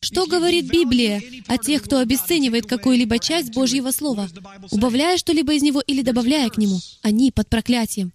[0.00, 4.28] Что говорит Библия о тех, кто обесценивает какую-либо часть Божьего Слова,
[4.70, 6.78] убавляя что-либо из него или добавляя к нему?
[7.00, 8.12] Они под проклятием.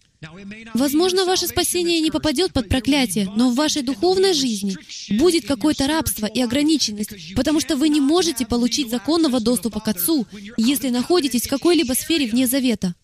[0.73, 4.75] Возможно, ваше спасение не попадет под проклятие, но в вашей духовной жизни
[5.17, 10.27] будет какое-то рабство и ограниченность, потому что вы не можете получить законного доступа к Отцу,
[10.57, 12.95] если находитесь в какой-либо сфере вне завета.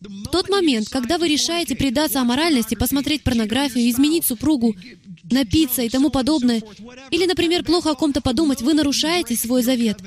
[0.00, 4.76] В тот момент, когда вы решаете предаться аморальности, посмотреть порнографию, изменить супругу,
[5.30, 6.62] напиться и тому подобное,
[7.10, 9.98] или, например, плохо о ком-то подумать, вы нарушаете свой завет.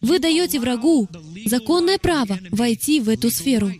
[0.00, 1.08] Вы даете врагу
[1.44, 3.70] законное право войти в эту сферу.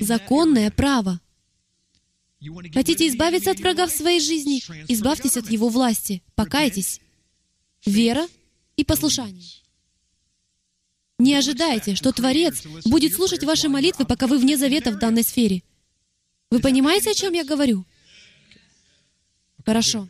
[0.00, 1.20] законное право.
[2.72, 4.62] Хотите избавиться от врага в своей жизни?
[4.88, 6.22] Избавьтесь от его власти.
[6.34, 7.00] Покайтесь.
[7.84, 8.26] Вера
[8.76, 9.44] и послушание.
[11.18, 15.62] Не ожидайте, что Творец будет слушать ваши молитвы, пока вы вне завета в данной сфере.
[16.50, 17.84] Вы понимаете, о чем я говорю?
[19.64, 20.08] Хорошо.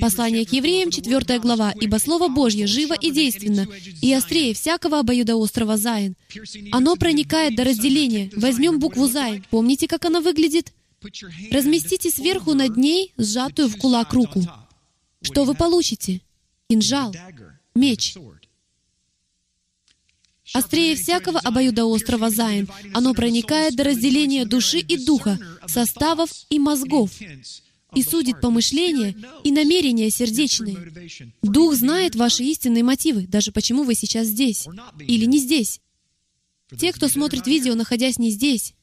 [0.00, 1.72] Послание к евреям, 4 глава.
[1.80, 3.66] «Ибо Слово Божье живо и действенно,
[4.00, 6.16] и острее всякого обоюдоострого Зайн.
[6.72, 8.30] Оно проникает до разделения.
[8.34, 9.44] Возьмем букву Зайн.
[9.50, 10.72] Помните, как она выглядит?
[11.50, 14.42] Разместите сверху над ней сжатую в кулак руку.
[15.22, 16.20] Что вы получите?
[16.68, 17.14] Кинжал,
[17.74, 18.14] меч.
[20.52, 22.68] Острее всякого обоюдоострого Зайн.
[22.92, 27.10] Оно проникает до разделения души и духа, составов и мозгов,
[27.94, 30.76] и судит помышления и намерения сердечные.
[31.42, 34.66] Дух знает ваши истинные мотивы, даже почему вы сейчас здесь
[35.00, 35.80] или не здесь.
[36.78, 38.74] Те, кто смотрит видео, находясь не здесь,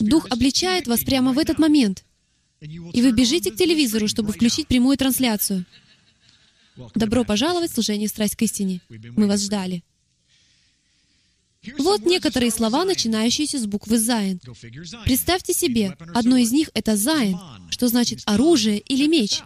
[0.00, 2.04] Дух обличает вас прямо в этот момент.
[2.60, 5.64] И вы бежите к телевизору, чтобы включить прямую трансляцию.
[6.94, 8.80] Добро пожаловать в служение «Страсть к истине».
[8.88, 9.82] Мы вас ждали.
[11.78, 14.40] Вот некоторые слова, начинающиеся с буквы «Зайн».
[15.04, 17.36] Представьте себе, одно из них— это «Зайн»,
[17.70, 19.42] что значит «оружие» или «меч».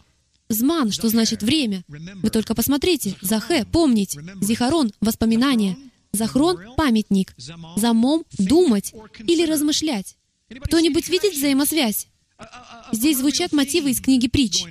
[0.49, 1.85] «Зман», что значит «время».
[1.89, 3.17] Вы только посмотрите.
[3.23, 4.17] «Захе»— «помнить».
[4.41, 5.77] «Зихарон»— «воспоминание».
[6.13, 7.35] «Захрон»— «памятник».
[7.77, 8.93] «Замом»— «думать»
[9.27, 10.17] или «размышлять».
[10.61, 12.09] Кто-нибудь видит взаимосвязь?
[12.93, 14.65] Здесь звучат мотивы из книги притч.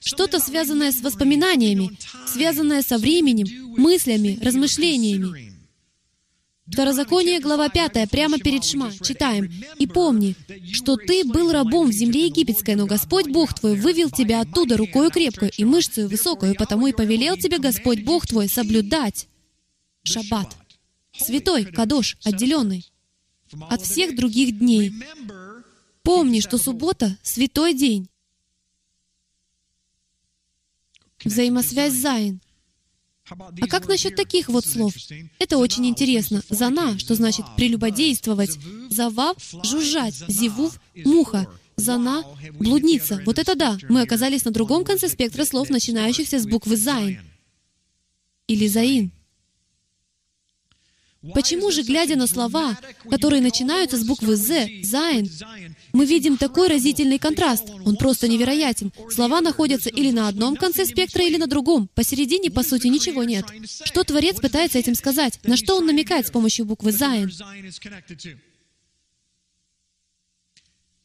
[0.00, 5.51] Что-то связанное с воспоминаниями, связанное со временем, мыслями, размышлениями.
[6.72, 9.52] Второзаконие, глава 5, прямо перед Шма, читаем.
[9.78, 10.34] «И помни,
[10.72, 15.10] что ты был рабом в земле египетской, но Господь Бог твой вывел тебя оттуда рукою
[15.10, 19.28] крепкую и мышцею высокую, потому и повелел тебе Господь Бог твой соблюдать
[20.02, 20.56] шаббат,
[21.14, 22.90] святой, кадош, отделенный
[23.68, 24.94] от всех других дней.
[26.02, 28.08] Помни, что суббота— святой день.
[31.22, 32.40] Взаимосвязь Зайн—
[33.30, 34.94] а как насчет таких вот слов?
[35.38, 36.42] Это очень интересно.
[36.48, 38.58] זנה, что значит прелюбодействовать.
[38.90, 40.14] זבב— жужжать.
[40.28, 41.48] זבוב— муха.
[41.76, 43.22] זנה — блудница.
[43.24, 43.78] Вот это да!
[43.88, 47.20] Мы оказались на другом конце спектра слов, начинающихся с буквы Зайн.
[48.46, 49.12] Или Заин.
[51.34, 52.76] Почему же, глядя на слова,
[53.08, 55.30] которые начинаются с буквы «з», «зайн»,
[55.92, 57.70] мы видим такой разительный контраст?
[57.84, 58.92] Он просто невероятен.
[59.10, 61.88] Слова находятся или на одном конце спектра, или на другом.
[61.94, 63.44] Посередине, по сути, ничего нет.
[63.84, 65.38] Что Творец пытается этим сказать?
[65.44, 67.30] На что он намекает с помощью буквы «зайн»?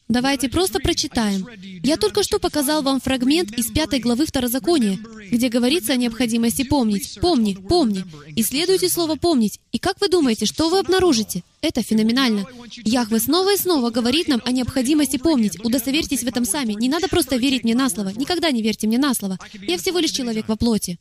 [0.08, 1.46] Давайте просто прочитаем.
[1.84, 4.98] Я только что показал вам фрагмент из пятой главы Второзакония,
[5.32, 7.18] где говорится о необходимости помнить.
[7.20, 8.06] Помни, помни.
[8.36, 9.60] Исследуйте слово «помнить».
[9.74, 11.44] И как вы думаете, что вы обнаружите?
[11.62, 12.46] Это феноменально.
[12.86, 15.60] Яхве снова и снова говорит нам о необходимости помнить.
[15.64, 16.74] Удостоверьтесь в этом сами.
[16.74, 18.14] Не надо просто верить мне на слово.
[18.16, 19.38] Никогда не верьте мне на слово.
[19.54, 21.00] Я всего лишь человек во плоти.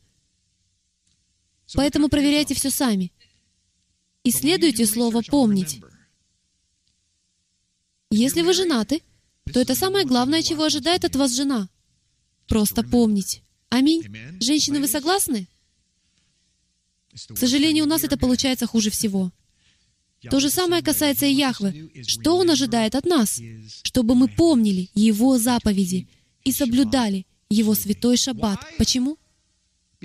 [1.75, 3.13] Поэтому проверяйте все сами.
[4.25, 5.79] Исследуйте слово «помнить».
[8.09, 9.01] Если вы женаты,
[9.53, 11.69] то это самое главное, чего ожидает от вас жена.
[12.47, 13.41] Просто помнить.
[13.69, 14.03] Аминь.
[14.39, 15.47] Женщины, вы согласны?
[17.29, 19.31] К сожалению, у нас это получается хуже всего.
[20.29, 21.91] То же самое касается и Яхвы.
[22.07, 23.41] Что Он ожидает от нас?
[23.83, 26.07] Чтобы мы помнили Его заповеди
[26.43, 28.59] и соблюдали Его святой шаббат.
[28.77, 29.17] Почему?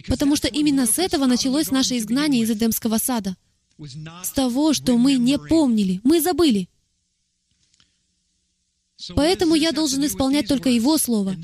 [0.09, 3.37] Потому что именно с этого началось наше изгнание из Эдемского сада.
[4.23, 6.69] С того, что мы не помнили, мы забыли.
[9.15, 11.37] Поэтому я должен исполнять только Его Слово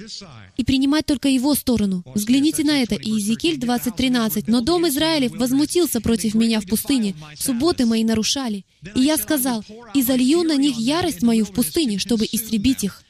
[0.57, 2.05] и принимать только Его сторону.
[2.14, 4.44] Взгляните на это, Иезекииль 20.13.
[4.47, 8.64] «Но дом Израилев возмутился против меня в пустыне, субботы мои нарушали.
[8.94, 13.03] И я сказал, «И залью на них ярость мою в пустыне, чтобы истребить их».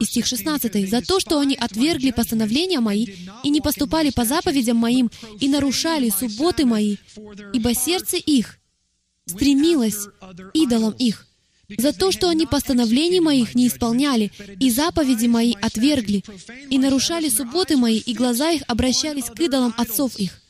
[0.00, 0.88] И стих 16.
[0.88, 3.06] «За то, что они отвергли постановления мои
[3.42, 6.96] и не поступали по заповедям моим и нарушали субботы мои,
[7.52, 8.58] ибо сердце их
[9.26, 10.06] стремилось
[10.54, 11.27] идолам их,
[11.76, 16.24] за то, что они постановлений моих не исполняли, и заповеди мои отвергли,
[16.70, 20.40] и нарушали субботы мои, и глаза их обращались к идолам отцов их».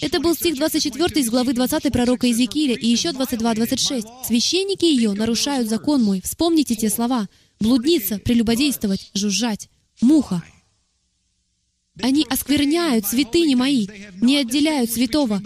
[0.00, 4.06] Это был стих 24 из главы 20 пророка Иезекииля и еще 22-26.
[4.26, 6.20] «Священники ее нарушают закон мой».
[6.22, 7.28] Вспомните те слова.
[7.58, 10.42] «Блудница, прелюбодействовать, жужжать, муха».
[12.00, 13.86] Они оскверняют святыни мои,
[14.20, 15.42] не отделяют святого,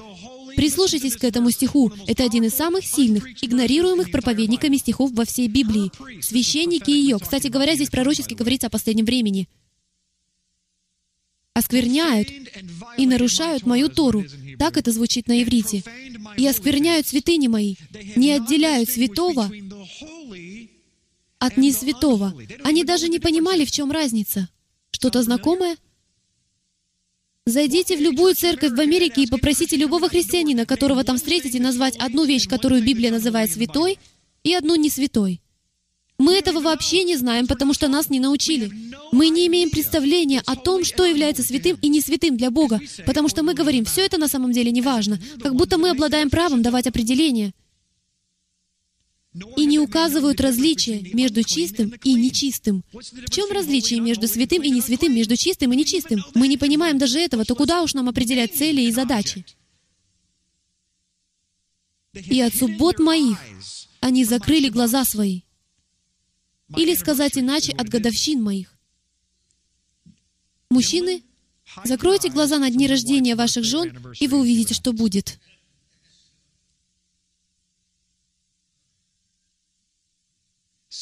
[0.57, 1.92] Прислушайтесь к этому стиху.
[2.07, 5.90] Это один из самых сильных, игнорируемых проповедниками стихов во всей Библии.
[6.23, 7.19] Священники ее.
[7.19, 9.49] Кстати говоря, здесь пророчески говорится о последнем времени.
[11.55, 12.29] оскверняют
[12.99, 14.25] и нарушают мою Тору.
[14.59, 15.83] Так это звучит на иврите.
[16.37, 17.77] И оскверняют святыни мои,
[18.14, 19.51] не отделяют святого
[21.38, 22.35] от несвятого.
[22.62, 24.49] Они даже не понимали, в чем разница.
[24.90, 25.77] Что-то знакомое?
[27.49, 32.25] Зайдите в любую церковь в Америке и попросите любого христианина, которого там встретите, назвать одну
[32.25, 34.01] вещь, которую Библия называет святой,
[34.43, 35.41] и одну не святой.
[36.19, 38.73] Мы этого вообще не знаем, потому что нас не научили.
[39.13, 43.29] Мы не имеем представления о том, что является святым и не святым для Бога, потому
[43.29, 46.63] что мы говорим, все это на самом деле не важно, как будто мы обладаем правом
[46.63, 47.53] давать определение.
[49.57, 52.85] И не указывают различия между чистым и нечистым.
[52.92, 56.25] В чем различие между святым и несвятым, между чистым и нечистым?
[56.35, 59.44] Мы не понимаем даже этого, то куда уж нам определять цели и задачи?
[62.14, 63.38] И от суббот моих
[64.01, 65.42] они закрыли глаза свои.
[66.77, 68.72] Или сказать иначе, от годовщин моих.
[70.70, 71.22] Мужчины,
[71.85, 75.38] закройте глаза на дни рождения ваших жен, и вы увидите, что будет.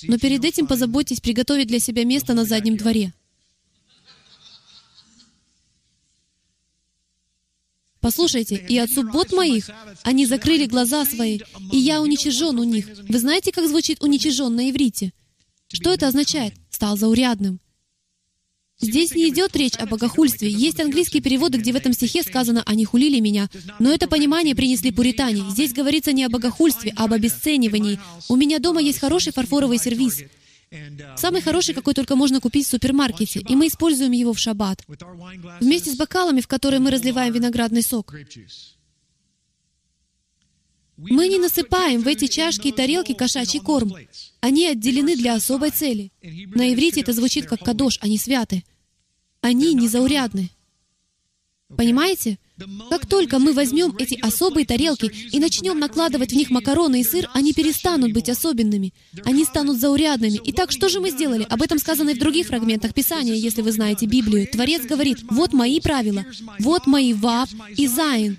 [0.02, 3.12] Но перед этим позаботьтесь приготовить для себя место на заднем дворе.
[8.00, 9.70] Послушайте, и от суббот моих
[10.02, 11.40] они закрыли глаза свои,
[11.72, 12.87] и я уничижен у них.
[13.09, 15.12] Вы знаете, как звучит уничижен на иврите?
[15.72, 16.54] Что это означает?
[16.68, 17.61] Стал заурядным.
[18.80, 20.48] Здесь не идет речь о богохульстве.
[20.48, 23.48] Есть английские переводы, где в этом стихе сказано «они хулили меня».
[23.78, 25.44] Но это понимание принесли пуритане.
[25.50, 27.98] Здесь говорится не о богохульстве, а об обесценивании.
[28.28, 30.22] У меня дома есть хороший фарфоровый сервиз.
[31.16, 34.82] Самый хороший, какой только можно купить в супермаркете, и мы используем его в шаббат.
[35.60, 38.14] Вместе с бокалами, в которые мы разливаем виноградный сок.
[41.10, 43.94] Мы не насыпаем в эти чашки и тарелки кошачий корм.
[44.40, 46.12] Они отделены для особой цели.
[46.22, 48.64] На иврите это звучит как кадош, они святы.
[49.40, 50.50] Они незаурядны.
[51.76, 52.38] Понимаете?
[52.88, 57.28] Как только мы возьмем эти особые тарелки и начнем накладывать в них макароны и сыр,
[57.34, 58.92] они перестанут быть особенными.
[59.24, 60.40] Они станут заурядными.
[60.44, 61.44] Итак, что же мы сделали?
[61.50, 64.46] Об этом сказано и в других фрагментах Писания, если вы знаете Библию.
[64.46, 66.24] Творец говорит, вот мои правила,
[66.60, 68.38] вот мои вав и зайн.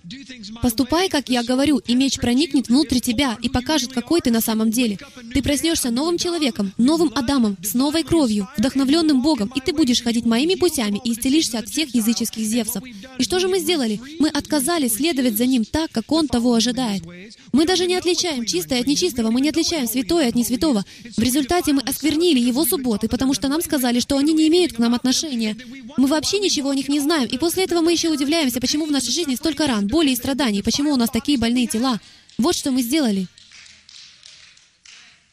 [0.62, 4.71] Поступай, как я говорю, и меч проникнет внутрь тебя и покажет, какой ты на самом
[4.71, 4.97] деле.
[5.34, 10.25] Ты проснешься новым человеком, новым Адамом, с новой кровью, вдохновленным Богом, и ты будешь ходить
[10.25, 12.82] моими путями и исцелишься от всех языческих зевсов.
[13.17, 13.99] И что же мы сделали?
[14.20, 17.04] Мы отказались следовать за Ним так, как Он того ожидает.
[17.52, 20.86] Мы даже не отличаем чистое от нечистого, мы не отличаем святое от несвятого.
[21.15, 24.80] В результате мы осквернили Его субботы, потому что нам сказали, что они не имеют к
[24.80, 25.56] нам отношения.
[25.98, 28.91] Мы вообще ничего о них не знаем, и после этого мы еще удивляемся, почему в
[28.91, 32.00] нашей жизни столько ран, боли и страданий, почему у нас такие больные тела.
[32.38, 33.28] Вот что мы сделали.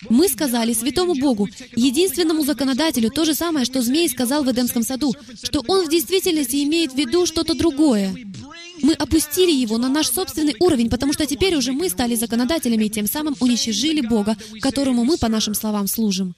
[0.09, 5.15] Мы сказали святому Богу, единственному законодателю, то же самое, что змей сказал в Эдемском саду,
[5.43, 8.15] что он в действительности имеет в виду что-то другое.
[8.83, 12.91] Мы опустили его на наш собственный уровень, потому что теперь уже мы стали законодателями и
[12.91, 16.35] тем самым уничижили Бога, которому мы, по нашим словам, служим.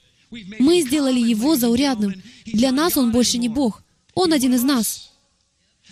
[0.59, 2.15] Мы сделали его заурядным.
[2.45, 3.83] Для нас он больше не Бог.
[4.15, 5.11] Он один из нас.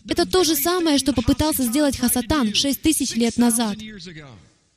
[0.09, 3.79] Это то же самое, что попытался сделать Хасатан шесть тысяч лет назад.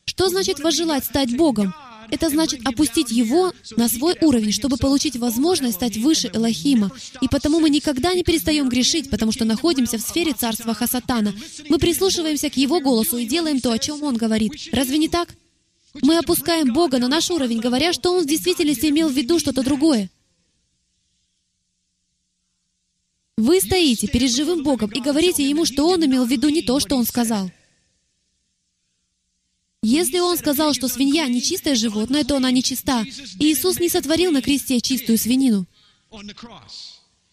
[0.06, 1.74] Что значит возжелать стать Богом?
[2.10, 6.92] Это значит опустить его на свой уровень, чтобы получить возможность стать выше Элохима.
[7.22, 11.34] И потому мы никогда не перестаем грешить, потому что находимся в сфере царства Хасатана.
[11.70, 14.54] Мы прислушиваемся к его голосу и делаем то, о чем он говорит.
[14.72, 15.36] Разве не так?
[16.02, 19.64] Мы опускаем Бога на наш уровень, говоря, что он в действительности имел в виду что-то
[19.64, 20.10] другое.
[23.38, 26.80] Вы стоите перед живым Богом и говорите Ему, что Он имел в виду не то,
[26.80, 27.52] что Он сказал.
[29.88, 33.06] Если он сказал, что свинья— нечистое животное, то она нечиста.
[33.40, 35.68] Иисус не сотворил на кресте чистую свинину.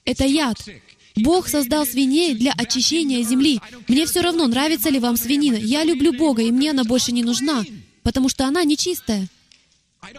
[0.04, 0.58] Это яд.
[1.16, 3.58] Бог создал свиней для очищения земли.
[3.88, 5.56] Мне все равно, нравится ли вам свинина.
[5.56, 7.64] Я люблю Бога, и мне она больше не нужна,
[8.02, 9.28] потому что она нечистая.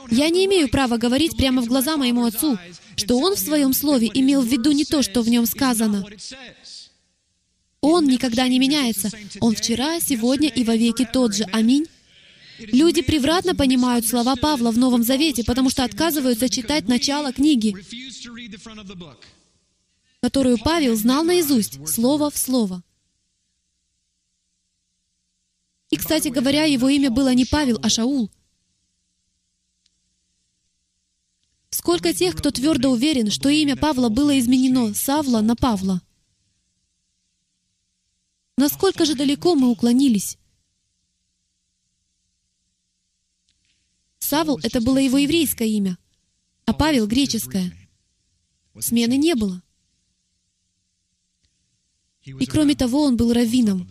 [0.10, 2.58] Я не имею права говорить прямо в глаза моему отцу,
[2.96, 6.04] что он в своем слове имел в виду не то, что в нем сказано.
[7.80, 9.12] Он никогда не меняется.
[9.40, 11.44] Он вчера, сегодня и вовеки тот же.
[11.52, 11.86] Аминь.
[12.60, 17.76] Люди превратно понимают слова Павла в Новом Завете, потому что отказываются читать начало книги,
[20.22, 22.84] которую Павел знал наизусть, слово в слово.
[25.90, 28.32] И, кстати говоря, его имя было не Павел, а Шаул.
[31.70, 36.02] Сколько тех, кто твердо уверен, что имя Павла было изменено Савла на Павла?
[38.58, 40.38] Насколько же далеко мы уклонились?
[44.34, 45.96] Савл— это было его еврейское имя,
[46.66, 47.72] а Павел— греческое.
[48.80, 49.62] Смены не было.
[52.24, 53.88] И кроме того, он был раввином.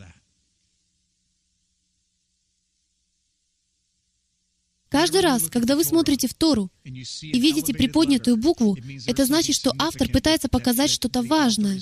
[4.88, 8.76] Каждый раз, когда вы смотрите в Тору и видите приподнятую букву,
[9.06, 11.80] это значит, что автор пытается показать что-то важное.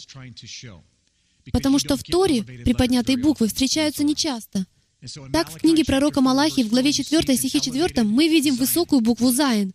[1.51, 4.67] Потому что в Торе приподнятые буквы встречаются нечасто.
[5.33, 9.73] Так, в книге пророка Малахии в главе 4 стихе 4 мы видим высокую букву «Зайн»,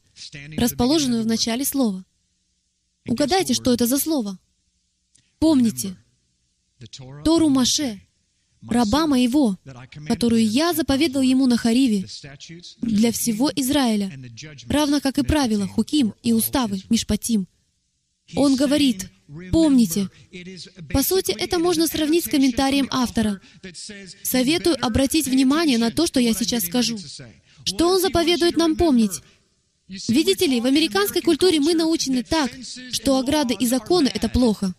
[0.58, 2.06] расположенную в начале слова.
[3.08, 4.38] Угадайте, что это за слово?
[5.40, 5.98] Помните,
[7.24, 8.02] Тору Маше,
[8.68, 9.58] раба моего,
[10.08, 12.06] которую я заповедал ему на Хариве
[12.82, 14.12] для всего Израиля,
[14.68, 17.48] равно как и правила, хуким и уставы, мишпатим.
[18.34, 19.10] Он говорит,
[19.52, 20.10] помните,
[20.92, 23.40] по сути, это можно сравнить с комментарием автора.
[24.24, 26.98] Советую обратить внимание на то, что я сейчас скажу.
[27.66, 29.22] Что он заповедует нам помнить?
[29.88, 32.52] Видите ли, в американской культуре мы научены так,
[32.92, 34.74] что ограды и законы— это плохо.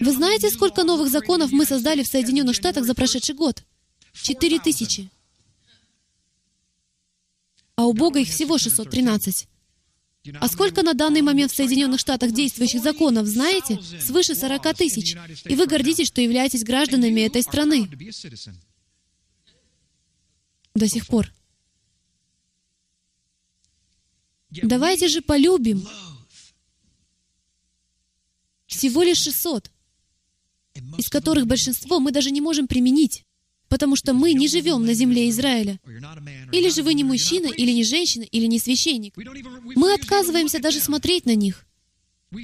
[0.00, 3.64] Вы знаете, сколько новых законов мы создали в Соединенных Штатах за прошедший год?
[4.14, 5.10] Четыре тысячи.
[7.76, 9.48] А у Бога их всего 613.
[10.38, 13.80] А сколько на данный момент в Соединенных Штатах действующих законов, знаете?
[14.00, 15.16] Свыше 40 тысяч.
[15.44, 17.88] И вы гордитесь, что являетесь гражданами этой страны.
[20.74, 21.32] До сих пор.
[24.50, 25.88] Давайте же полюбим.
[28.66, 29.70] Всего лишь 600
[30.98, 33.24] из которых большинство мы даже не можем применить,
[33.70, 35.80] потому что мы не живем на земле Израиля.
[36.52, 39.14] Или же вы не мужчина, или не женщина, или не священник.
[39.76, 41.64] Мы отказываемся даже смотреть на них.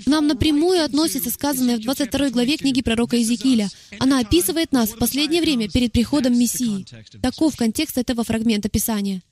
[0.06, 3.68] нам напрямую относится сказанное в 22 главе книги пророка Иезекииля.
[3.98, 6.86] Она описывает нас в последнее время перед приходом Мессии.
[7.20, 9.22] Таков контекст этого фрагмента Писания.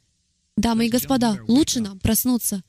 [0.57, 2.63] Дамы и господа, лучше нам проснуться.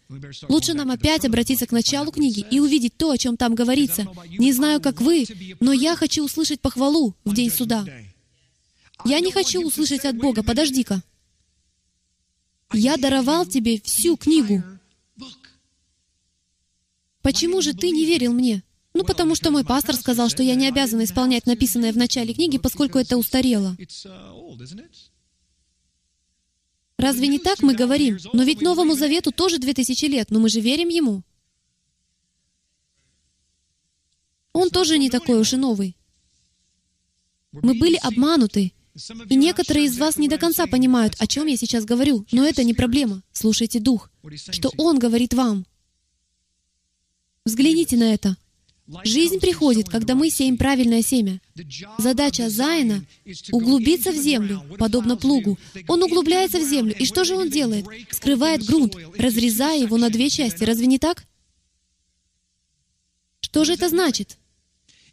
[0.49, 4.07] Лучше нам опять обратиться к началу книги и увидеть то, о чем там говорится.
[4.39, 5.26] Не знаю, как вы,
[5.59, 7.86] но я хочу услышать похвалу в день суда.
[9.06, 11.03] Я не хочу услышать от Бога, подожди-ка.
[12.74, 14.64] Я даровал тебе всю книгу.
[17.22, 18.64] Почему же ты не верил мне?
[18.93, 22.58] Ну, потому что мой пастор сказал, что я не обязан исполнять написанное в начале книги,
[22.58, 23.78] поскольку это устарело.
[26.97, 28.18] Разве не так мы говорим?
[28.34, 31.24] Но ведь Новому Завету тоже две тысячи лет, но мы же верим Ему.
[34.53, 35.97] Он тоже не такой уж и новый.
[37.51, 38.72] Мы были обмануты,
[39.30, 42.64] и некоторые из вас не до конца понимают, о чем я сейчас говорю, но это
[42.64, 43.22] не проблема.
[43.34, 44.10] Слушайте Дух,
[44.52, 45.66] что Он говорит вам.
[47.43, 48.38] Взгляните на это.
[49.04, 51.41] Жизнь приходит, когда мы сеем правильное семя.
[51.98, 53.04] Задача Зайна—
[53.52, 55.58] углубиться в землю, подобно плугу.
[55.88, 57.86] Он углубляется в землю, и что же он делает?
[58.12, 60.64] Скрывает грунт, разрезая его на две части.
[60.64, 61.26] Разве не так?
[63.39, 64.38] Что же это значит?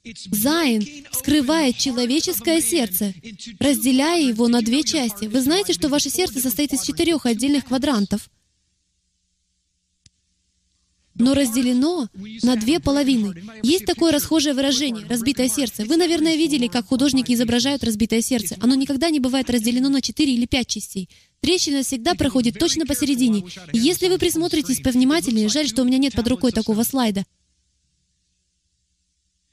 [0.05, 3.15] Зайн скрывает человеческое сердце,
[3.61, 5.27] разделяя его на две части.
[5.27, 8.29] Вы знаете, что ваше сердце состоит из четырех отдельных квадрантов—
[11.15, 12.09] но разделено
[12.43, 13.35] на две половины.
[13.63, 15.85] Есть такое расхожее выражение «разбитое сердце».
[15.85, 18.57] Вы, наверное, видели, как художники изображают разбитое сердце.
[18.61, 21.09] Оно никогда не бывает разделено на четыре или пять частей.
[21.41, 23.45] Трещина всегда проходит точно посередине.
[23.73, 27.25] И если вы присмотритесь повнимательнее, жаль, что у меня нет под рукой такого слайда,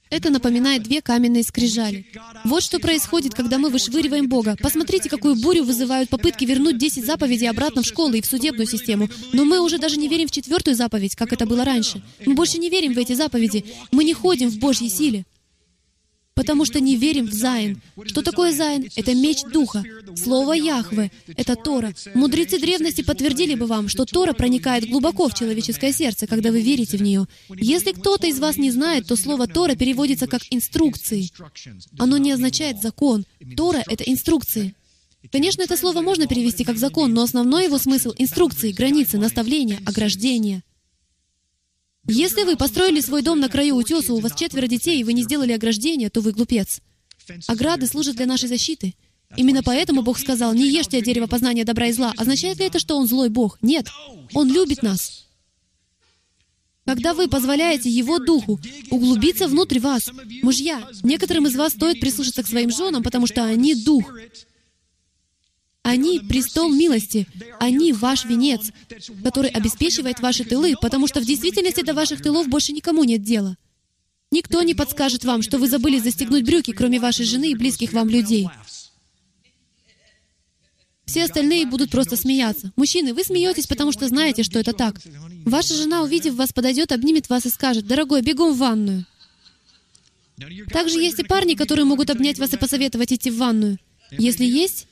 [0.10, 2.05] это напоминает две каменные скрижали.
[2.43, 4.55] Вот что происходит, когда мы вышвыриваем Бога.
[4.62, 9.10] Посмотрите, какую бурю вызывают попытки вернуть 10 заповедей обратно в школу и в судебную систему.
[9.34, 12.01] Но мы уже даже не верим в четвертую заповедь, как это было раньше.
[12.26, 13.66] Мы больше не верим в эти заповеди.
[13.91, 15.26] Мы не ходим в Божьей силе
[16.40, 17.82] потому что не верим в Зайн.
[18.06, 18.90] Что такое Зайн?
[18.96, 19.84] Это меч Духа.
[20.16, 21.94] Слово Яхве— это Тора.
[22.14, 26.96] Мудрецы древности подтвердили бы вам, что Тора проникает глубоко в человеческое сердце, когда вы верите
[26.96, 27.28] в нее.
[27.50, 31.30] Если кто-то из вас не знает, то слово Тора переводится как «инструкции».
[31.98, 33.26] Оно не означает «закон».
[33.58, 34.76] Тора— это инструкции.
[35.34, 40.64] Конечно, это слово можно перевести как закон, но основной его смысл— инструкции, границы, наставления, ограждения.
[42.08, 45.24] Если вы построили свой дом на краю утеса, у вас четверо детей, и вы не
[45.24, 46.82] сделали ограждения, то вы глупец.
[47.47, 48.95] Ограды служат для нашей защиты.
[49.36, 52.14] Именно поэтому Бог сказал, не ешьте от дерева познания добра и зла.
[52.18, 53.60] Означает ли это, что Он злой Бог?
[53.62, 53.88] Нет.
[54.34, 55.28] Он любит нас.
[56.86, 60.10] Когда вы позволяете Его Духу углубиться внутрь вас,
[60.41, 64.12] мужья, некоторым из вас стоит прислушаться к своим женам, потому что они Дух.
[65.90, 67.28] Они— престол милости.
[67.60, 68.72] Они— ваш венец,
[69.24, 73.58] который обеспечивает ваши тылы, потому что в действительности до ваших тылов больше никому нет дела.
[74.32, 78.08] Никто не подскажет вам, что вы забыли застегнуть брюки, кроме вашей жены и близких вам
[78.08, 78.48] людей.
[81.06, 82.72] Все остальные будут просто смеяться.
[82.76, 85.02] Мужчины, вы смеетесь, потому что знаете, что это так.
[85.44, 89.08] Ваша жена, увидев вас, подойдет, обнимет вас и скажет, «Дорогой, бегом в ванную».
[90.72, 93.80] Также есть и парни, которые могут обнять вас и посоветовать идти в ванную.
[94.12, 94.86] Если есть,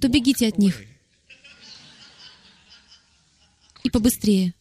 [0.00, 0.82] то бегите от них.
[3.82, 4.54] И побыстрее.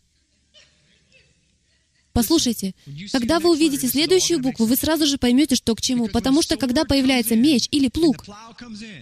[2.12, 2.74] Послушайте,
[3.12, 6.10] когда вы увидите следующую букву, вы сразу же поймете, что к чему.
[6.10, 8.26] Потому что когда появляется меч или плуг,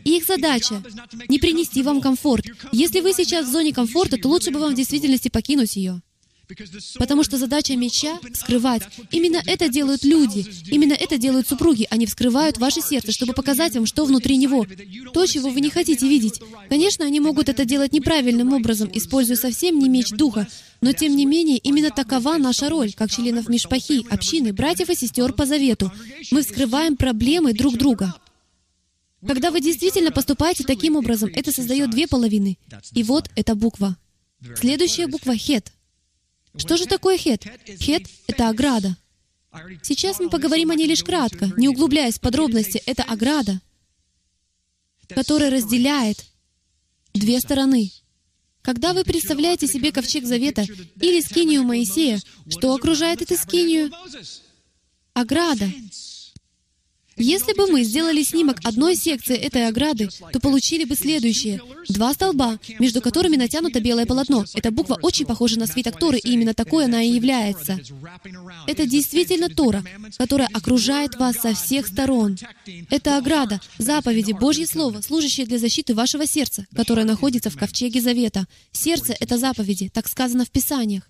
[0.04, 0.84] их задача—
[1.28, 2.46] не принести вам комфорт.
[2.72, 6.02] Если вы сейчас в зоне комфорта, то лучше бы вам в действительности покинуть ее.
[6.98, 8.84] Потому что задача меча— скрывать.
[9.12, 11.88] Именно это делают люди, именно это делают супруги.
[11.90, 14.66] Они вскрывают ваше сердце, чтобы показать вам, что внутри него.
[15.14, 16.40] То, чего вы не хотите видеть.
[16.70, 20.48] Конечно, они могут это делать неправильным образом, используя совсем не меч духа,
[20.80, 25.34] но тем не менее, именно такова наша роль, как членов Мишпахи, общины, братьев и сестер
[25.34, 25.92] по завету.
[26.32, 28.16] Мы вскрываем проблемы друг друга.
[29.26, 32.58] Когда вы действительно поступаете таким образом, это создает две половины.
[32.94, 33.98] И вот эта буква.
[34.56, 35.72] Следующая буква— хет.
[36.58, 37.46] Что же такое хет?
[37.80, 38.98] Хет— это ограда.
[39.82, 42.82] Сейчас мы поговорим о ней лишь кратко, не углубляясь в подробности.
[42.86, 43.60] Это ограда,
[45.10, 46.26] которая разделяет
[47.14, 47.92] две стороны.
[48.62, 50.64] Когда вы представляете себе ковчег Завета
[51.00, 53.92] или скинию Моисея, что окружает эту скинию?
[55.14, 55.72] Ограда.
[57.18, 61.62] Если бы мы сделали снимок одной секции этой ограды, то получили бы следующее.
[61.90, 64.46] Два столба, между которыми натянуто белое полотно.
[64.54, 67.80] Эта буква очень похожа на свиток Торы, и именно такой она и является.
[68.68, 69.84] Это действительно Тора,
[70.18, 72.38] которая окружает вас со всех сторон.
[72.90, 78.46] Это ограда, заповеди, Божье Слово, служащее для защиты вашего сердца, которое находится в ковчеге Завета.
[78.72, 81.04] Сердце— это заповеди, так сказано в Писаниях.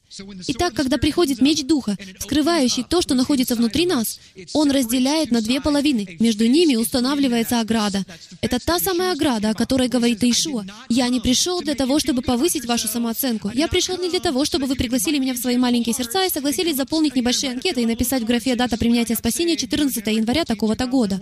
[0.47, 4.19] Итак, когда приходит меч Духа, скрывающий то, что находится внутри нас,
[4.53, 5.96] он разделяет на две половины.
[6.19, 8.03] Между ними устанавливается ограда.
[8.41, 10.65] Это та самая ограда, о которой говорит Иешуа.
[10.89, 13.51] «Я не пришел для того, чтобы повысить вашу самооценку.
[13.53, 16.75] Я пришел не для того, чтобы вы пригласили меня в свои маленькие сердца и согласились
[16.75, 21.19] заполнить небольшие анкеты и написать в графе «Дата принятия спасения 14 января такого-то года».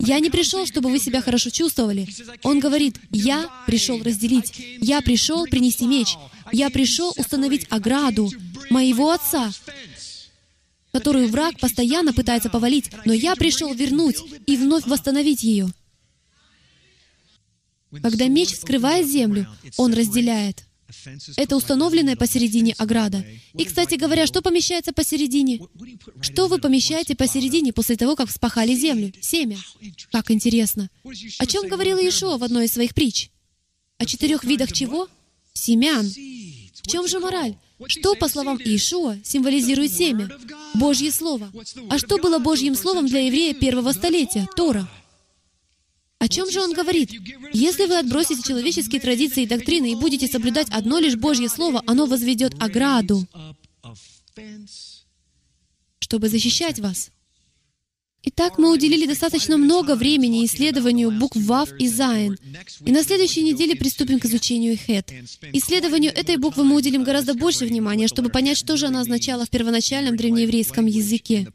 [0.00, 2.06] Я не пришел, чтобы вы себя хорошо чувствовали.
[2.44, 4.52] Он говорит, я пришел разделить.
[4.80, 6.14] Я пришел принести меч.
[6.52, 8.30] Я пришел установить ограду
[8.70, 9.50] моего отца,
[10.98, 15.68] которую враг постоянно пытается повалить, но я пришел вернуть и вновь восстановить ее.
[18.02, 19.46] Когда меч скрывает землю,
[19.76, 20.64] он разделяет.
[21.36, 23.24] Это установленная посередине ограда.
[23.54, 25.60] И, кстати говоря, что помещается посередине?
[26.20, 29.12] Что вы помещаете посередине после того, как вспахали землю?
[29.20, 29.56] Семя.
[30.10, 30.90] Как интересно.
[31.38, 33.30] О чем говорил Иешуа в одной из своих притч?
[33.98, 35.08] О четырех видах чего?
[35.52, 36.10] Семян.
[36.82, 37.56] В чем же мораль?
[37.86, 40.28] Что, по словам Иешуа, символизирует семя?
[40.74, 41.50] Божье Слово.
[41.88, 44.48] А что было Божьим Словом для еврея первого столетия?
[44.56, 44.88] Тора.
[46.18, 47.12] О чем же он говорит?
[47.52, 52.06] Если вы отбросите человеческие традиции и доктрины и будете соблюдать одно лишь Божье Слово, оно
[52.06, 53.24] возведет ограду,
[56.00, 57.10] чтобы защищать вас.
[58.30, 62.36] Итак, мы уделили достаточно много времени исследованию букв Вав и Зайн.
[62.84, 65.10] И на следующей неделе приступим к изучению Хет.
[65.54, 69.48] Исследованию этой буквы мы уделим гораздо больше внимания, чтобы понять, что же она означала в
[69.50, 71.48] первоначальном древнееврейском языке.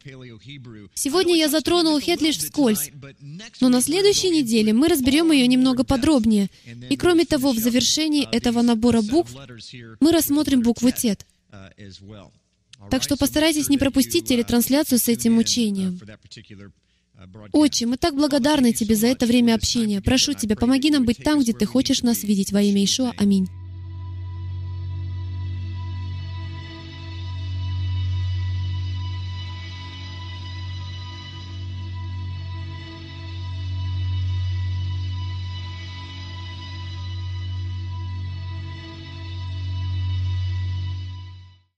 [0.95, 2.89] Сегодня я затронул Хет лишь вскользь,
[3.61, 6.49] но на следующей неделе мы разберем ее немного подробнее.
[6.89, 9.31] И кроме того, в завершении этого набора букв
[9.99, 11.27] мы рассмотрим букву Тет.
[12.89, 15.99] Так что постарайтесь не пропустить телетрансляцию с этим учением.
[17.51, 20.01] Отче, мы так благодарны Тебе за это время общения.
[20.01, 22.51] Прошу Тебя, помоги нам быть там, где Ты хочешь нас видеть.
[22.51, 23.13] Во имя Ишуа.
[23.17, 23.47] Аминь.